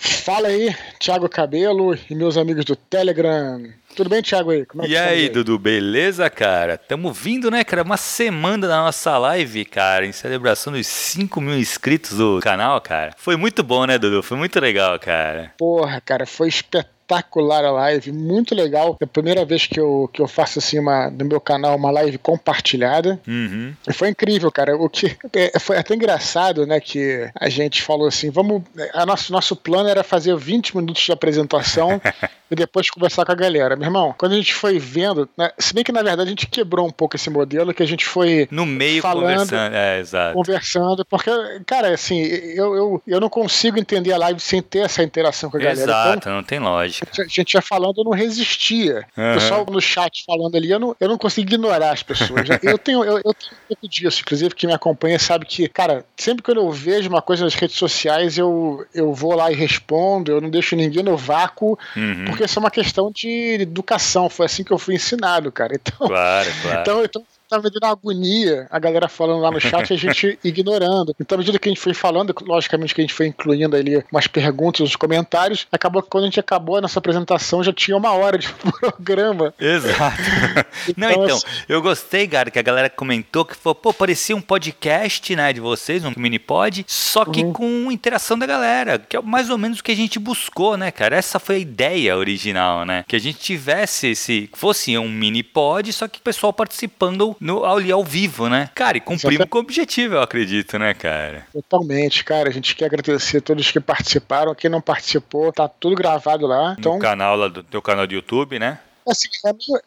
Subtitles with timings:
[0.00, 3.62] Fala aí, Thiago Cabelo e meus amigos do Telegram.
[3.94, 4.50] Tudo bem, Thiago?
[4.50, 4.64] Aí?
[4.64, 6.78] Como é e aí, Dudu, beleza, cara?
[6.78, 7.82] Tamo vindo, né, cara?
[7.82, 13.12] Uma semana da nossa live, cara, em celebração dos 5 mil inscritos do canal, cara.
[13.18, 14.22] Foi muito bom, né, Dudu?
[14.22, 15.52] Foi muito legal, cara.
[15.58, 18.96] Porra, cara, foi espetacular espetacular a live, muito legal.
[19.00, 21.90] É a primeira vez que eu, que eu faço assim uma, no meu canal uma
[21.90, 23.20] live compartilhada.
[23.26, 23.74] Uhum.
[23.88, 24.76] E foi incrível, cara.
[24.76, 28.62] O que é, foi até engraçado, né, que a gente falou assim, vamos,
[28.94, 32.00] a nosso nosso plano era fazer 20 minutos de apresentação
[32.50, 33.76] e depois conversar com a galera.
[33.76, 36.46] Meu irmão, quando a gente foi vendo, né, se bem que na verdade a gente
[36.46, 40.34] quebrou um pouco esse modelo, que a gente foi no meio falando, conversando, é, exato.
[40.34, 41.30] conversando, porque,
[41.66, 45.56] cara, assim, eu, eu, eu não consigo entender a live sem ter essa interação com
[45.56, 45.80] a galera.
[45.80, 47.06] Exato, então, não tem lógica.
[47.18, 49.06] A gente ia falando, eu não resistia.
[49.16, 49.30] Uhum.
[49.30, 52.48] O pessoal no chat falando ali, eu não, eu não consigo ignorar as pessoas.
[52.62, 56.04] eu tenho, eu, eu tenho um pouco disso, inclusive, quem me acompanha sabe que, cara,
[56.16, 60.32] sempre que eu vejo uma coisa nas redes sociais, eu, eu vou lá e respondo,
[60.32, 62.24] eu não deixo ninguém no vácuo, uhum.
[62.26, 64.28] porque isso é uma questão de educação.
[64.28, 65.74] Foi assim que eu fui ensinado, cara.
[65.74, 66.80] Então, claro, claro.
[66.80, 69.96] Então, então tava me dando uma agonia, a galera falando lá no chat e a
[69.96, 71.14] gente ignorando.
[71.20, 74.02] Então, à medida que a gente foi falando, logicamente que a gente foi incluindo ali
[74.10, 77.96] umas perguntas, os comentários, acabou que quando a gente acabou a nossa apresentação já tinha
[77.96, 78.48] uma hora de
[78.80, 79.52] programa.
[79.58, 80.16] Exato.
[80.88, 84.40] então, Não, então, eu gostei, cara, que a galera comentou que falou, pô, parecia um
[84.40, 87.52] podcast, né, de vocês, um mini pod, só que uhum.
[87.52, 90.90] com interação da galera, que é mais ou menos o que a gente buscou, né,
[90.90, 91.16] cara?
[91.16, 93.04] Essa foi a ideia original, né?
[93.08, 97.64] Que a gente tivesse esse, fosse um mini pod, só que o pessoal participando no,
[97.64, 98.68] ali ao vivo, né?
[98.74, 101.46] Cara, e cumprimos com o objetivo, eu acredito, né, cara?
[101.52, 102.50] Totalmente, cara.
[102.50, 104.54] A gente quer agradecer a todos que participaram.
[104.54, 106.76] Quem não participou, tá tudo gravado lá.
[106.78, 106.94] Então...
[106.94, 108.78] No canal lá do teu canal do YouTube, né?
[109.08, 109.28] Assim,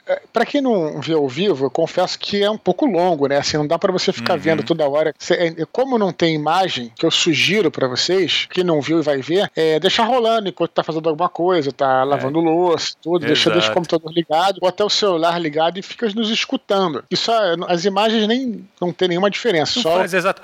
[0.08, 3.38] é, para quem não vê ao vivo, eu confesso que é um pouco longo, né?
[3.38, 4.39] Assim, não dá para você ficar uhum.
[4.39, 5.14] vendo toda hora.
[5.30, 9.22] É, como não tem imagem, que eu sugiro para vocês, quem não viu e vai
[9.22, 12.44] ver, é deixar rolando enquanto tá fazendo alguma coisa, tá lavando é.
[12.44, 16.30] louça, tudo, deixa, deixa o computador ligado, ou até o celular ligado e fica nos
[16.30, 17.03] escutando.
[17.09, 17.31] Isso,
[17.67, 19.73] as imagens nem não tem nenhuma diferença.
[19.78, 19.97] Não só...
[19.97, 20.41] faz, exato.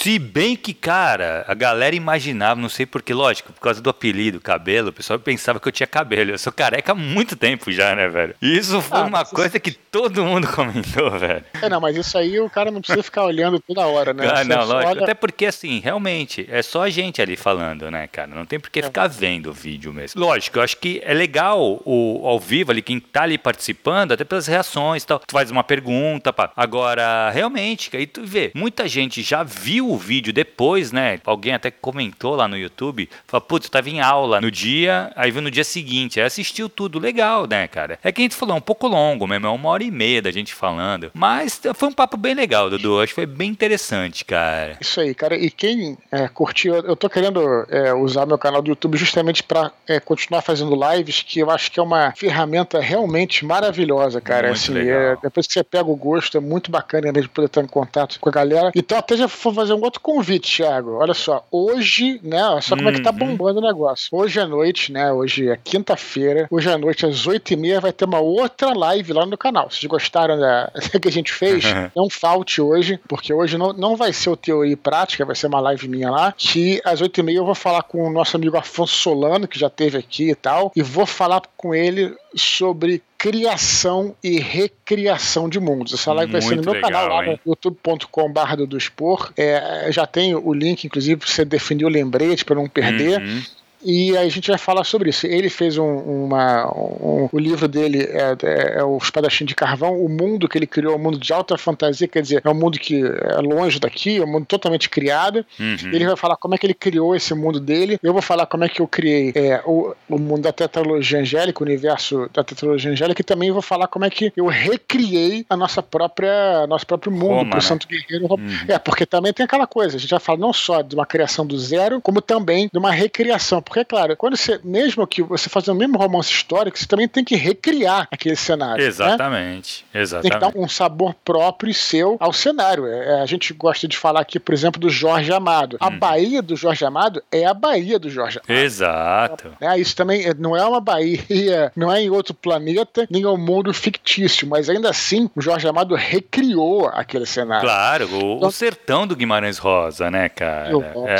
[0.00, 4.40] Se bem que, cara, a galera imaginava, não sei porquê, lógico, por causa do apelido,
[4.40, 6.30] cabelo, o pessoal pensava que eu tinha cabelo.
[6.30, 8.34] Eu sou careca há muito tempo já, né, velho?
[8.40, 11.44] Isso foi ah, uma coisa que todo mundo comentou, velho.
[11.60, 14.28] É, não, mas isso aí o cara não precisa ficar olhando toda hora, né?
[14.32, 14.90] Ah, não, lógico.
[14.90, 15.02] Olha...
[15.02, 18.28] Até porque, assim, realmente, é só a gente ali falando, né, cara?
[18.28, 18.82] Não tem por que é.
[18.82, 20.20] ficar vendo o vídeo mesmo.
[20.20, 24.24] Lógico, eu acho que é legal o ao vivo ali, quem tá ali participando, até
[24.24, 25.18] pelas reações e tal.
[25.18, 26.52] Tu faz uma pergunta, pá.
[26.56, 31.20] Agora, realmente, aí tu vê, muita gente já viu o vídeo depois, né?
[31.24, 35.30] Alguém até comentou lá no YouTube, falou, putz, eu tava em aula no dia, aí
[35.30, 37.98] viu no dia seguinte, aí assistiu tudo, legal, né, cara?
[38.02, 40.20] É que a gente falou, é um pouco longo mesmo, é uma hora e meia
[40.20, 41.10] da gente falando.
[41.14, 43.00] Mas foi um papo bem legal, Dudu.
[43.00, 44.76] Acho que foi bem interessante, cara.
[44.80, 45.36] Isso aí, cara.
[45.36, 49.70] E quem é, curtiu, eu tô querendo é, usar meu canal do YouTube justamente para
[49.86, 54.48] é, continuar fazendo lives, que eu acho que é uma ferramenta realmente maravilhosa, cara.
[54.48, 57.62] Muito assim, é, depois que você pega o gosto, é muito bacana mesmo poder estar
[57.62, 58.72] em contato com a galera.
[58.74, 60.96] Então, até já vou fazer um outro convite, Thiago.
[60.96, 62.42] Olha só, hoje, né?
[62.60, 62.94] Só como uhum.
[62.94, 63.18] é que tá uhum.
[63.18, 64.08] bombando o negócio.
[64.10, 65.12] Hoje à noite, né?
[65.12, 66.48] Hoje é quinta-feira.
[66.50, 69.38] Hoje à noite, às oito e meia, vai ter ter uma outra live lá no
[69.38, 69.70] canal.
[69.70, 70.70] Vocês gostaram da
[71.00, 71.64] que a gente fez?
[71.94, 75.46] Não falte hoje, porque hoje não, não vai ser o Teoria e Prática, vai ser
[75.46, 78.36] uma live minha lá, que às oito e meia eu vou falar com o nosso
[78.36, 83.02] amigo Afonso Solano, que já teve aqui e tal, e vou falar com ele sobre
[83.18, 85.92] criação e recriação de mundos.
[85.92, 89.32] Essa live Muito vai ser no meu legal, canal lá no youtube.com.br do Expor.
[89.36, 93.20] É, já tem o link, inclusive, para você definir o lembrete para não perder.
[93.20, 93.42] Uhum.
[93.84, 95.26] E a gente vai falar sobre isso.
[95.26, 96.66] Ele fez um, uma.
[96.76, 99.98] Um, o livro dele é, é, é, o Espadachim de Carvão.
[99.98, 102.54] O mundo que ele criou é um mundo de alta fantasia, quer dizer, é um
[102.54, 105.44] mundo que é longe daqui, é um mundo totalmente criado.
[105.58, 105.90] Uhum.
[105.92, 107.98] Ele vai falar como é que ele criou esse mundo dele.
[108.02, 111.62] Eu vou falar como é que eu criei é, o, o mundo da tetralogia angélica,
[111.62, 115.56] o universo da tetralogia angélica, e também vou falar como é que eu recriei a
[115.56, 117.60] nossa própria, nosso próprio mundo Roma, pro né?
[117.60, 118.26] Santo Guerreiro.
[118.30, 118.38] Uhum.
[118.68, 121.46] É, porque também tem aquela coisa, a gente vai falar não só de uma criação
[121.46, 125.48] do zero, como também de uma recriação porque, é claro, quando você, mesmo que você
[125.48, 128.84] fazer o mesmo romance histórico, você também tem que recriar aquele cenário.
[128.84, 129.86] Exatamente.
[129.94, 130.02] Né?
[130.02, 130.30] Exatamente.
[130.30, 132.86] Tem que dar um sabor próprio e seu ao cenário.
[132.86, 135.78] É, é, a gente gosta de falar aqui, por exemplo, do Jorge Amado.
[135.80, 135.98] A hum.
[135.98, 138.62] Bahia do Jorge Amado é a Bahia do Jorge Amado.
[138.62, 139.56] Exato.
[139.58, 143.38] É, isso também não é uma Bahia, não é em outro planeta, nem é um
[143.38, 147.64] mundo fictício, mas ainda assim o Jorge Amado recriou aquele cenário.
[147.64, 150.70] Claro, o, então, o sertão do Guimarães Rosa, né, cara?
[150.70, 151.16] Eu, é,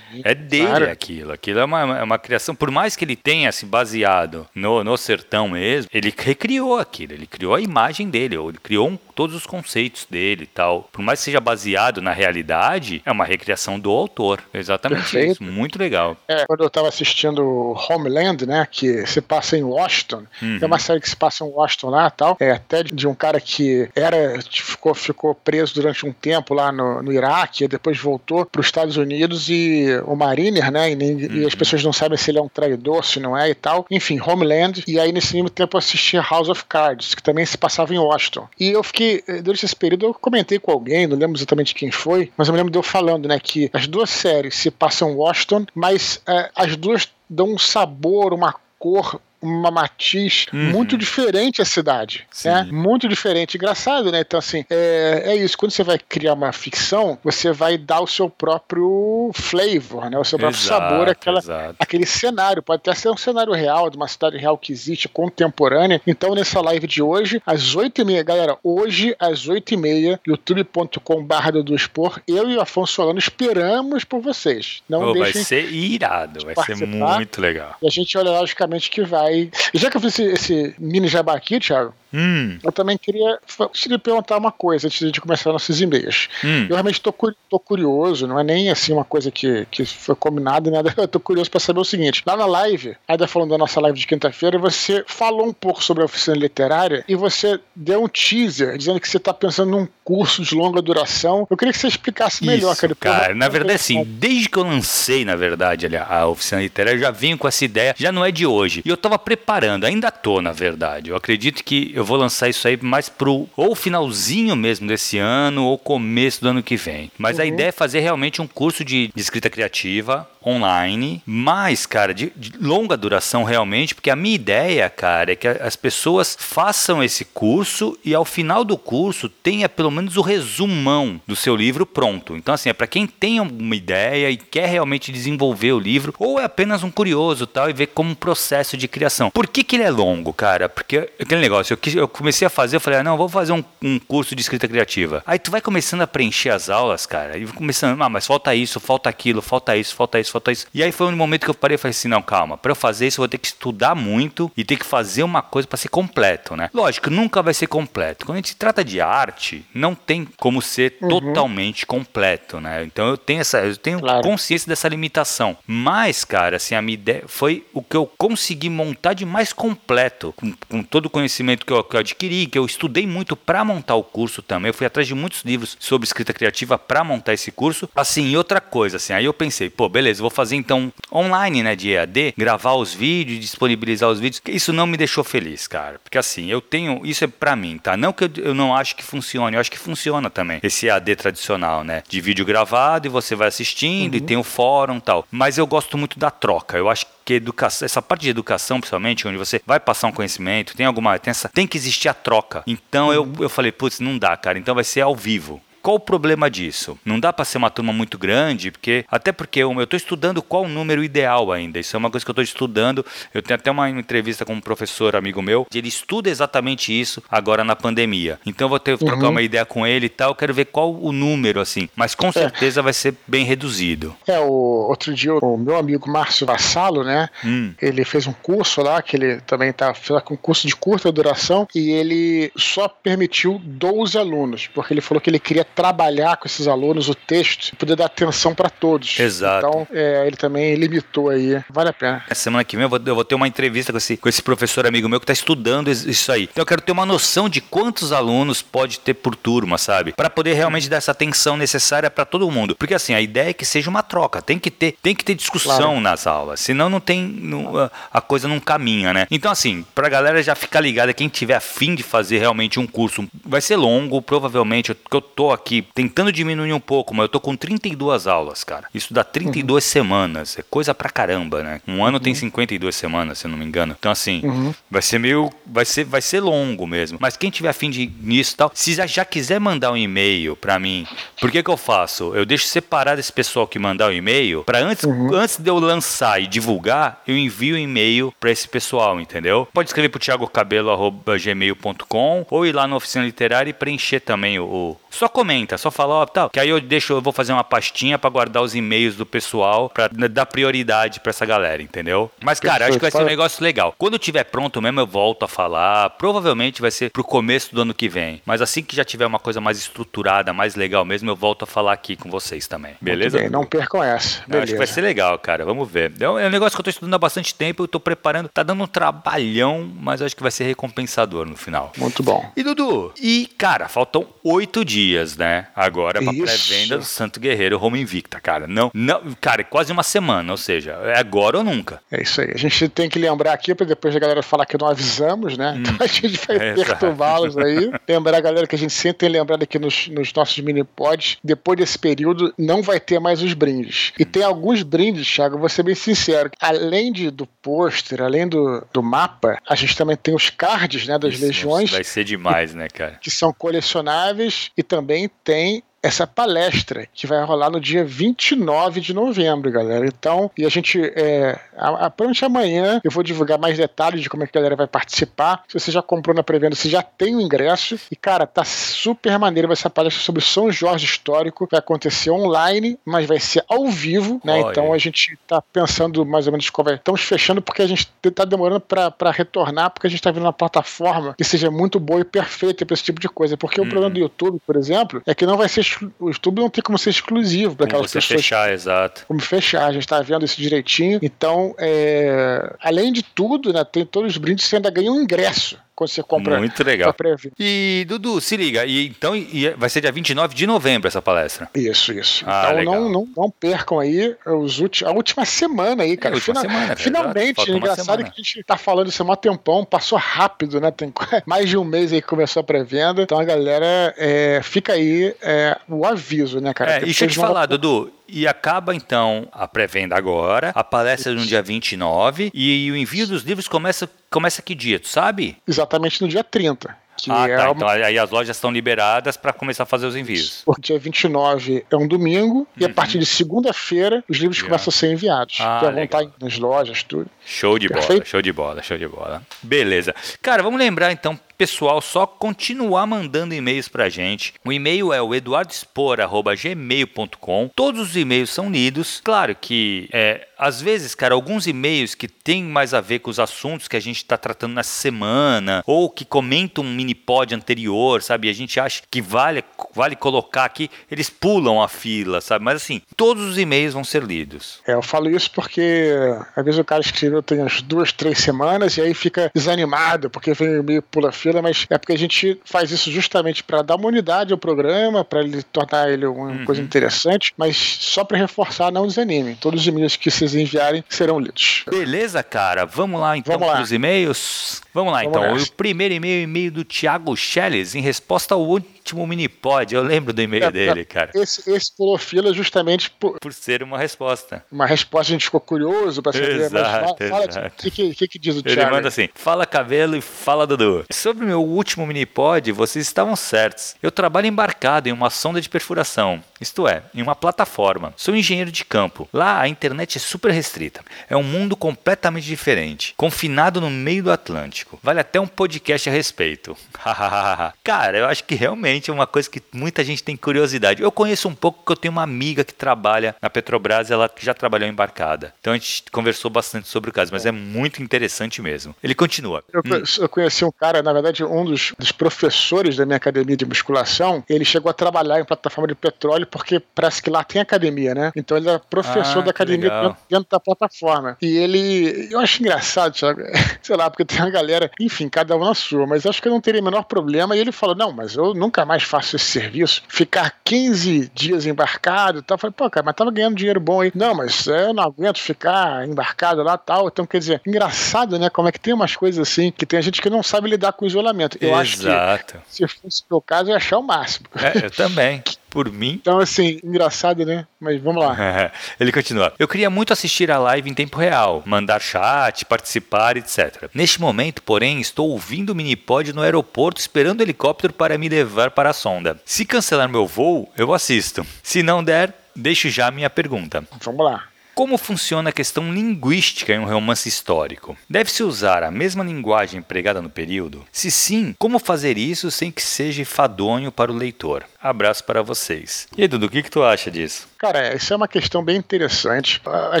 [0.22, 0.90] é dele claro.
[0.90, 1.32] aquilo.
[1.32, 4.96] Aquilo é uma, é uma criação, por mais que ele tenha se baseado no, no
[4.96, 9.34] sertão mesmo, ele recriou aquilo, ele criou a imagem dele, ou ele criou um, todos
[9.34, 10.88] os conceitos dele e tal.
[10.92, 14.42] Por mais que seja baseado na realidade, é uma recriação do autor.
[14.52, 15.32] Exatamente Perfeito.
[15.32, 15.42] isso.
[15.42, 16.16] Muito legal.
[16.28, 17.42] É, quando eu estava assistindo
[17.88, 20.58] Homeland, né, que se passa em Washington, uhum.
[20.60, 23.40] é uma série que se passa em Washington lá tal, é até de um cara
[23.40, 28.60] que era, ficou, ficou preso durante um tempo lá no, no Iraque, depois voltou para
[28.60, 31.36] os Estados Unidos e o Mariner, né, e, uhum.
[31.36, 33.86] e, as pessoas não sabem se ele é um traidor, se não é e tal.
[33.90, 37.58] Enfim, Homeland, e aí nesse mesmo tempo eu assisti House of Cards, que também se
[37.58, 38.48] passava em Washington.
[38.58, 41.90] E eu fiquei, eh, durante esse período, eu comentei com alguém, não lembro exatamente quem
[41.90, 45.10] foi, mas eu me lembro de eu falando, né, que as duas séries se passam
[45.10, 50.70] em Washington, mas é, as duas dão um sabor, uma cor uma matiz uhum.
[50.70, 52.48] muito diferente à cidade, Sim.
[52.48, 52.68] né?
[52.70, 53.56] Muito diferente.
[53.56, 54.20] Engraçado, né?
[54.20, 55.58] Então, assim, é, é isso.
[55.58, 60.18] Quando você vai criar uma ficção, você vai dar o seu próprio flavor, né?
[60.18, 61.40] O seu próprio exato, sabor àquela,
[61.78, 62.62] àquele cenário.
[62.62, 66.00] Pode até ser um cenário real, de uma cidade real que existe, contemporânea.
[66.06, 70.20] Então, nessa live de hoje, às oito e meia, galera, hoje, às oito e meia,
[70.26, 74.82] youtube.com barra do Expor, eu e o Afonso Solano esperamos por vocês.
[74.88, 77.76] Não Pô, deixem vai ser irado, vai ser muito legal.
[77.82, 81.08] E a gente olha, logicamente, que vai E já que eu fiz esse, esse mini
[81.08, 82.58] jabá aqui, Thiago, Hum.
[82.62, 83.38] Eu também queria
[83.72, 86.28] te perguntar uma coisa antes de começar nossos e-mails.
[86.44, 86.66] Hum.
[86.68, 87.12] Eu realmente estou
[87.58, 90.94] curioso, não é nem assim uma coisa que, que foi combinada nada.
[90.96, 93.98] Eu tô curioso para saber o seguinte: lá na live, ainda falando da nossa live
[93.98, 98.76] de quinta-feira, você falou um pouco sobre a oficina literária e você deu um teaser
[98.76, 101.46] dizendo que você está pensando num curso de longa duração.
[101.50, 103.18] Eu queria que você explicasse melhor, Isso, cara.
[103.18, 107.10] cara na verdade, assim, desde que eu lancei, na verdade, a oficina literária, eu já
[107.10, 108.82] vim com essa ideia, já não é de hoje.
[108.84, 111.10] E eu estava preparando, ainda tô, na verdade.
[111.10, 115.18] Eu acredito que eu eu vou lançar isso aí mais pro ou finalzinho mesmo desse
[115.18, 117.10] ano ou começo do ano que vem.
[117.16, 117.44] Mas uhum.
[117.44, 122.32] a ideia é fazer realmente um curso de, de escrita criativa online, mas, cara, de,
[122.36, 127.24] de, longa duração realmente, porque a minha ideia, cara, é que as pessoas façam esse
[127.24, 132.36] curso e ao final do curso tenha pelo menos o resumão do seu livro pronto.
[132.36, 136.40] Então, assim, é para quem tem uma ideia e quer realmente desenvolver o livro, ou
[136.40, 139.30] é apenas um curioso tal e ver como um processo de criação.
[139.30, 140.68] Por que, que ele é longo, cara?
[140.68, 143.64] Porque aquele negócio, eu, eu comecei a fazer, eu falei, ah, não, vou fazer um,
[143.82, 145.22] um curso de escrita criativa.
[145.26, 148.80] Aí tu vai começando a preencher as aulas, cara, e começando, ah, mas falta isso,
[148.80, 150.66] falta aquilo, falta isso, falta isso falta isso.
[150.72, 152.76] E aí foi um momento que eu parei e falei assim: não, calma, para eu
[152.76, 155.76] fazer isso eu vou ter que estudar muito e ter que fazer uma coisa para
[155.76, 156.70] ser completo, né?
[156.72, 158.26] Lógico, nunca vai ser completo.
[158.26, 161.08] Quando a gente se trata de arte, não tem como ser uhum.
[161.08, 162.84] totalmente completo, né?
[162.84, 164.22] Então eu tenho essa, eu tenho claro.
[164.22, 165.56] consciência dessa limitação.
[165.66, 170.32] Mas, cara, assim, a minha ideia foi o que eu consegui montar de mais completo,
[170.36, 173.64] com, com todo o conhecimento que eu, que eu adquiri, que eu estudei muito para
[173.64, 174.68] montar o curso também.
[174.68, 177.88] Eu fui atrás de muitos livros sobre escrita criativa para montar esse curso.
[177.94, 181.76] Assim, e outra coisa, assim, aí eu pensei, pô, beleza, vou fazer então online, né,
[181.76, 184.42] de EAD, gravar os vídeos, disponibilizar os vídeos.
[184.48, 185.98] Isso não me deixou feliz, cara.
[186.02, 187.96] Porque assim, eu tenho, isso é para mim, tá?
[187.96, 190.60] Não que eu, eu não acho que funcione, eu acho que funciona também.
[190.62, 194.18] Esse EAD tradicional, né, de vídeo gravado e você vai assistindo uhum.
[194.18, 195.26] e tem o fórum, tal.
[195.30, 196.76] Mas eu gosto muito da troca.
[196.76, 200.76] Eu acho que educação, essa parte de educação, principalmente, onde você vai passar um conhecimento,
[200.76, 202.62] tem alguma, tem, essa, tem que existir a troca.
[202.66, 203.12] Então uhum.
[203.12, 204.58] eu, eu falei, putz, não dá, cara.
[204.58, 205.60] Então vai ser ao vivo.
[205.82, 206.96] Qual o problema disso?
[207.04, 210.64] Não dá para ser uma turma muito grande, porque até porque eu estou estudando qual
[210.64, 211.80] o número ideal ainda.
[211.80, 213.04] Isso é uma coisa que eu estou estudando.
[213.34, 217.64] Eu tenho até uma entrevista com um professor amigo meu, ele estuda exatamente isso agora
[217.64, 218.38] na pandemia.
[218.46, 219.30] Então eu vou ter que trocar uhum.
[219.30, 220.30] uma ideia com ele e tal.
[220.30, 222.32] Eu quero ver qual o número assim, mas com é.
[222.32, 222.82] certeza é.
[222.82, 224.14] vai ser bem reduzido.
[224.26, 227.28] É, o outro dia o meu amigo Márcio Vassalo, né?
[227.44, 227.74] Hum.
[227.80, 229.92] Ele fez um curso lá que ele também tá
[230.24, 235.20] com um curso de curta duração e ele só permitiu 12 alunos, porque ele falou
[235.20, 239.18] que ele queria trabalhar com esses alunos o texto, poder dar atenção para todos.
[239.18, 239.66] Exato.
[239.66, 241.62] Então, é, ele também limitou aí.
[241.68, 242.24] Vale a pena.
[242.28, 244.42] Essa semana que vem eu vou, eu vou ter uma entrevista com esse, com esse
[244.42, 246.44] professor amigo meu que está estudando isso aí.
[246.44, 250.12] Então, eu quero ter uma noção de quantos alunos pode ter por turma, sabe?
[250.12, 252.76] Para poder realmente dar essa atenção necessária para todo mundo.
[252.76, 254.42] Porque, assim, a ideia é que seja uma troca.
[254.42, 256.00] Tem que ter, tem que ter discussão claro.
[256.00, 256.60] nas aulas.
[256.60, 257.22] Senão, não tem.
[257.22, 259.26] Não, a coisa não caminha, né?
[259.30, 263.26] Então, assim, pra galera já ficar ligada, quem tiver afim de fazer realmente um curso,
[263.44, 267.28] vai ser longo, provavelmente, que eu tô aqui aqui tentando diminuir um pouco, mas eu
[267.28, 268.88] tô com 32 aulas, cara.
[268.92, 269.90] Isso dá 32 uhum.
[269.90, 270.58] semanas.
[270.58, 271.80] É coisa pra caramba, né?
[271.86, 272.22] Um ano uhum.
[272.22, 273.96] tem 52 semanas, se eu não me engano.
[273.98, 274.74] Então, assim, uhum.
[274.90, 275.50] vai ser meio.
[275.64, 277.18] Vai ser, vai ser longo mesmo.
[277.20, 280.56] Mas quem tiver afim de nisso e tal, se já, já quiser mandar um e-mail
[280.56, 281.06] pra mim,
[281.40, 282.34] por que que eu faço?
[282.34, 285.34] Eu deixo separado esse pessoal que mandar o um e-mail, pra antes, uhum.
[285.34, 289.68] antes de eu lançar e divulgar, eu envio um e-mail pra esse pessoal, entendeu?
[289.72, 294.96] Pode escrever pro thiagocabelo.gmail.com ou ir lá na oficina literária e preencher também o, o
[295.10, 298.18] só comenta só fala, ó, tal, que aí eu deixo, eu vou fazer uma pastinha
[298.18, 302.30] para guardar os e-mails do pessoal, para dar prioridade para essa galera, entendeu?
[302.40, 303.94] Mas, cara, acho que vai ser um negócio legal.
[303.96, 306.10] Quando tiver pronto mesmo, eu volto a falar.
[306.10, 308.40] Provavelmente vai ser pro começo do ano que vem.
[308.44, 311.66] Mas assim que já tiver uma coisa mais estruturada, mais legal mesmo, eu volto a
[311.66, 312.94] falar aqui com vocês também.
[313.00, 313.38] Beleza?
[313.38, 314.42] Bem, não percam essa.
[314.46, 314.64] Beleza.
[314.64, 315.64] Acho que vai ser legal, cara.
[315.64, 316.12] Vamos ver.
[316.18, 318.48] É um, é um negócio que eu tô estudando há bastante tempo, eu tô preparando.
[318.48, 321.92] Tá dando um trabalhão, mas acho que vai ser recompensador no final.
[321.96, 322.50] Muito bom.
[322.56, 325.41] E Dudu, e cara, faltam oito dias, né?
[325.74, 328.66] Agora pra pré-venda do Santo Guerreiro Home Invicta, cara.
[328.66, 332.00] Não, não, cara, é quase uma semana, ou seja, é agora ou nunca.
[332.10, 332.50] É isso aí.
[332.54, 335.74] A gente tem que lembrar aqui, para depois a galera falar que não avisamos, né?
[335.76, 335.80] Hum.
[335.80, 337.90] Então a gente vai é, perturbá-los aí.
[338.08, 341.38] Lembrar a galera que a gente sempre tem lembrado aqui nos, nos nossos mini pods,
[341.42, 344.12] depois desse período, não vai ter mais os brindes.
[344.18, 346.50] E tem alguns brindes, Thiago, vou ser bem sincero.
[346.60, 351.18] Além de, do pôster, além do, do mapa, a gente também tem os cards, né,
[351.18, 351.90] das Isso, legiões.
[351.90, 353.18] Vai ser demais, né, cara?
[353.20, 359.14] Que são colecionáveis e também tem essa palestra que vai rolar no dia 29 de
[359.14, 360.04] novembro, galera.
[360.04, 362.12] Então, e a gente, é, a, a,
[362.44, 365.62] amanhã eu vou divulgar mais detalhes de como é que a galera vai participar.
[365.68, 367.98] Se você já comprou na pré-venda, você já tem o ingresso.
[368.10, 369.68] E, cara, tá super maneiro.
[369.68, 371.68] Vai ser a palestra sobre São Jorge Histórico.
[371.70, 374.60] Vai acontecer online, mas vai ser ao vivo, né?
[374.60, 374.70] Olha.
[374.70, 376.94] Então a gente tá pensando mais ou menos qual vai.
[376.94, 380.52] Estamos fechando porque a gente tá demorando para retornar, porque a gente tá vendo uma
[380.52, 383.56] plataforma que seja muito boa e perfeita para esse tipo de coisa.
[383.56, 383.84] Porque hum.
[383.84, 385.82] o problema do YouTube, por exemplo, é que não vai ser
[386.18, 388.40] o YouTube não tem como ser exclusivo para aquelas você pessoas.
[388.40, 389.24] fechar, exato.
[389.26, 391.18] Como fechar, a gente está vendo isso direitinho.
[391.22, 395.78] Então, é, além de tudo, né, tem todos os brindes, você ainda ganha um ingresso
[396.02, 396.58] quando você compra.
[396.58, 397.14] Muito legal.
[397.58, 401.68] E, Dudu, se liga, e, então e vai ser dia 29 de novembro essa palestra.
[401.74, 402.44] Isso, isso.
[402.46, 406.36] Ah, então não, não, não, percam aí os ulti, a última semana aí, cara.
[406.36, 406.96] É, Final, semana.
[406.96, 410.90] Finalmente, é engraçado que a gente tá falando isso há um tempão, passou rápido, né?
[410.90, 411.12] Tem
[411.46, 413.22] mais de um mês aí que começou a pré-venda.
[413.22, 416.94] Então a galera é, fica aí é, o aviso, né, cara?
[416.94, 421.34] É, e deixa eu te falar, Dudu, e acaba então a pré-venda agora, a palestra
[421.34, 425.58] no dia 29 e o envio dos livros começa, começa que dia, tu sabe?
[425.68, 426.96] Exatamente no dia 30.
[427.28, 427.70] ah, é tá.
[427.70, 427.76] Uma...
[427.76, 430.62] Então aí as lojas estão liberadas para começar a fazer os envios.
[430.64, 432.66] O dia 29 é um domingo uhum.
[432.78, 432.94] e a uhum.
[432.94, 434.70] partir de segunda-feira os livros yeah.
[434.70, 435.58] começam a ser enviados.
[435.60, 437.28] Ah, já vão estar nas lojas, tudo.
[437.44, 438.12] Show de Perfeito?
[438.12, 439.42] bola, show de bola, show de bola.
[439.62, 440.14] Beleza.
[440.40, 444.54] Cara, vamos lembrar então pessoal só continuar mandando e-mails pra gente.
[444.64, 447.70] O e-mail é o eduardospor.gmail.com.
[447.76, 449.20] Todos os e-mails são lidos.
[449.22, 453.38] Claro que, é, às vezes, cara, alguns e-mails que tem mais a ver com os
[453.38, 458.20] assuntos que a gente está tratando nessa semana, ou que comentam um mini pod anterior,
[458.22, 458.48] sabe?
[458.48, 459.62] A gente acha que vale,
[459.94, 462.64] vale colocar aqui, eles pulam a fila, sabe?
[462.64, 464.80] Mas assim, todos os e-mails vão ser lidos.
[464.84, 466.10] É, eu falo isso porque
[466.56, 470.54] às vezes o cara escreveu tem as duas, três semanas e aí fica desanimado porque
[470.54, 473.96] vem o e-mail pula a mas é porque a gente faz isso justamente para dar
[473.96, 476.64] uma unidade ao programa, para ele tornar ele uma uhum.
[476.64, 479.56] coisa interessante, mas só para reforçar, não desanime.
[479.60, 481.84] Todos os e-mails que vocês enviarem serão lidos.
[481.90, 482.86] Beleza, cara.
[482.86, 483.74] Vamos lá então Vamos lá.
[483.74, 484.80] para os e-mails.
[484.94, 485.54] Vamos lá Vamos então.
[485.54, 485.66] Nessa.
[485.66, 488.62] O primeiro e-mail é e-mail do Thiago Schelles, em resposta ao
[489.02, 489.92] último mini pod.
[489.92, 491.30] Eu lembro do e-mail é, dele, cara.
[491.34, 493.38] Esse, esse pulou fila justamente por...
[493.40, 494.64] por ser uma resposta.
[494.70, 496.60] Uma resposta, a gente ficou curioso para saber.
[496.60, 498.80] Exato, fala, o que, que, que, diz o Ele Thiago?
[498.80, 501.04] Ele manda assim: fala cabelo e fala Dudu.
[501.10, 503.96] Sobre o meu último mini pod, vocês estavam certos.
[504.02, 508.14] Eu trabalho embarcado em uma sonda de perfuração, isto é, em uma plataforma.
[508.16, 509.28] Sou engenheiro de campo.
[509.32, 511.02] Lá a internet é super restrita.
[511.28, 514.98] É um mundo completamente diferente, confinado no meio do Atlântico.
[515.02, 516.76] Vale até um podcast a respeito.
[517.82, 521.02] Cara, eu acho que realmente é uma coisa que muita gente tem curiosidade.
[521.02, 524.54] Eu conheço um pouco porque eu tenho uma amiga que trabalha na Petrobras, ela já
[524.54, 525.54] trabalhou embarcada.
[525.60, 528.94] Então a gente conversou bastante sobre o caso, mas é muito interessante mesmo.
[529.02, 529.62] Ele continua.
[529.72, 530.02] Eu, hum.
[530.18, 534.44] eu conheci um cara, na verdade, um dos, dos, professores da minha academia de musculação,
[534.48, 538.32] ele chegou a trabalhar em plataforma de petróleo porque parece que lá tem academia, né?
[538.36, 541.36] Então ele é professor ah, da academia dentro, dentro, da plataforma.
[541.40, 543.42] E ele, eu acho engraçado, sabe?
[543.82, 546.52] sei lá, porque tem uma galera, enfim, cada um na sua, mas acho que eu
[546.52, 547.56] não teria o menor problema.
[547.56, 550.02] E ele falou: não, mas eu nunca mais faço esse serviço.
[550.08, 552.56] Ficar 15 dias embarcado e tal.
[552.56, 554.12] Eu falei, pô, cara, mas tava ganhando dinheiro bom aí.
[554.14, 557.08] Não, mas eu não aguento ficar embarcado lá tal.
[557.08, 558.50] Então, quer dizer, engraçado, né?
[558.50, 561.04] Como é que tem umas coisas assim que tem gente que não sabe lidar com
[561.04, 561.58] o isolamento.
[561.60, 562.58] Eu Exato.
[562.58, 564.46] acho que se fosse o meu caso, eu ia achar o máximo.
[564.54, 565.42] É, eu também.
[565.72, 566.20] por mim.
[566.20, 567.66] Então, assim, engraçado, né?
[567.80, 568.36] Mas vamos lá.
[569.00, 569.54] Ele continua.
[569.58, 573.88] Eu queria muito assistir a live em tempo real, mandar chat, participar, etc.
[573.94, 578.70] Neste momento, porém, estou ouvindo o Minipod no aeroporto esperando o helicóptero para me levar
[578.70, 579.40] para a sonda.
[579.46, 581.46] Se cancelar meu voo, eu assisto.
[581.62, 583.82] Se não der, deixo já a minha pergunta.
[584.04, 584.44] Vamos lá.
[584.74, 587.94] Como funciona a questão linguística em um romance histórico?
[588.08, 590.82] Deve-se usar a mesma linguagem empregada no período?
[590.90, 594.64] Se sim, como fazer isso sem que seja fadonho para o leitor?
[594.82, 596.08] Abraço para vocês.
[596.16, 597.46] E aí, Dudu, o que, que tu acha disso?
[597.56, 599.62] Cara, isso é uma questão bem interessante.
[599.92, 600.00] A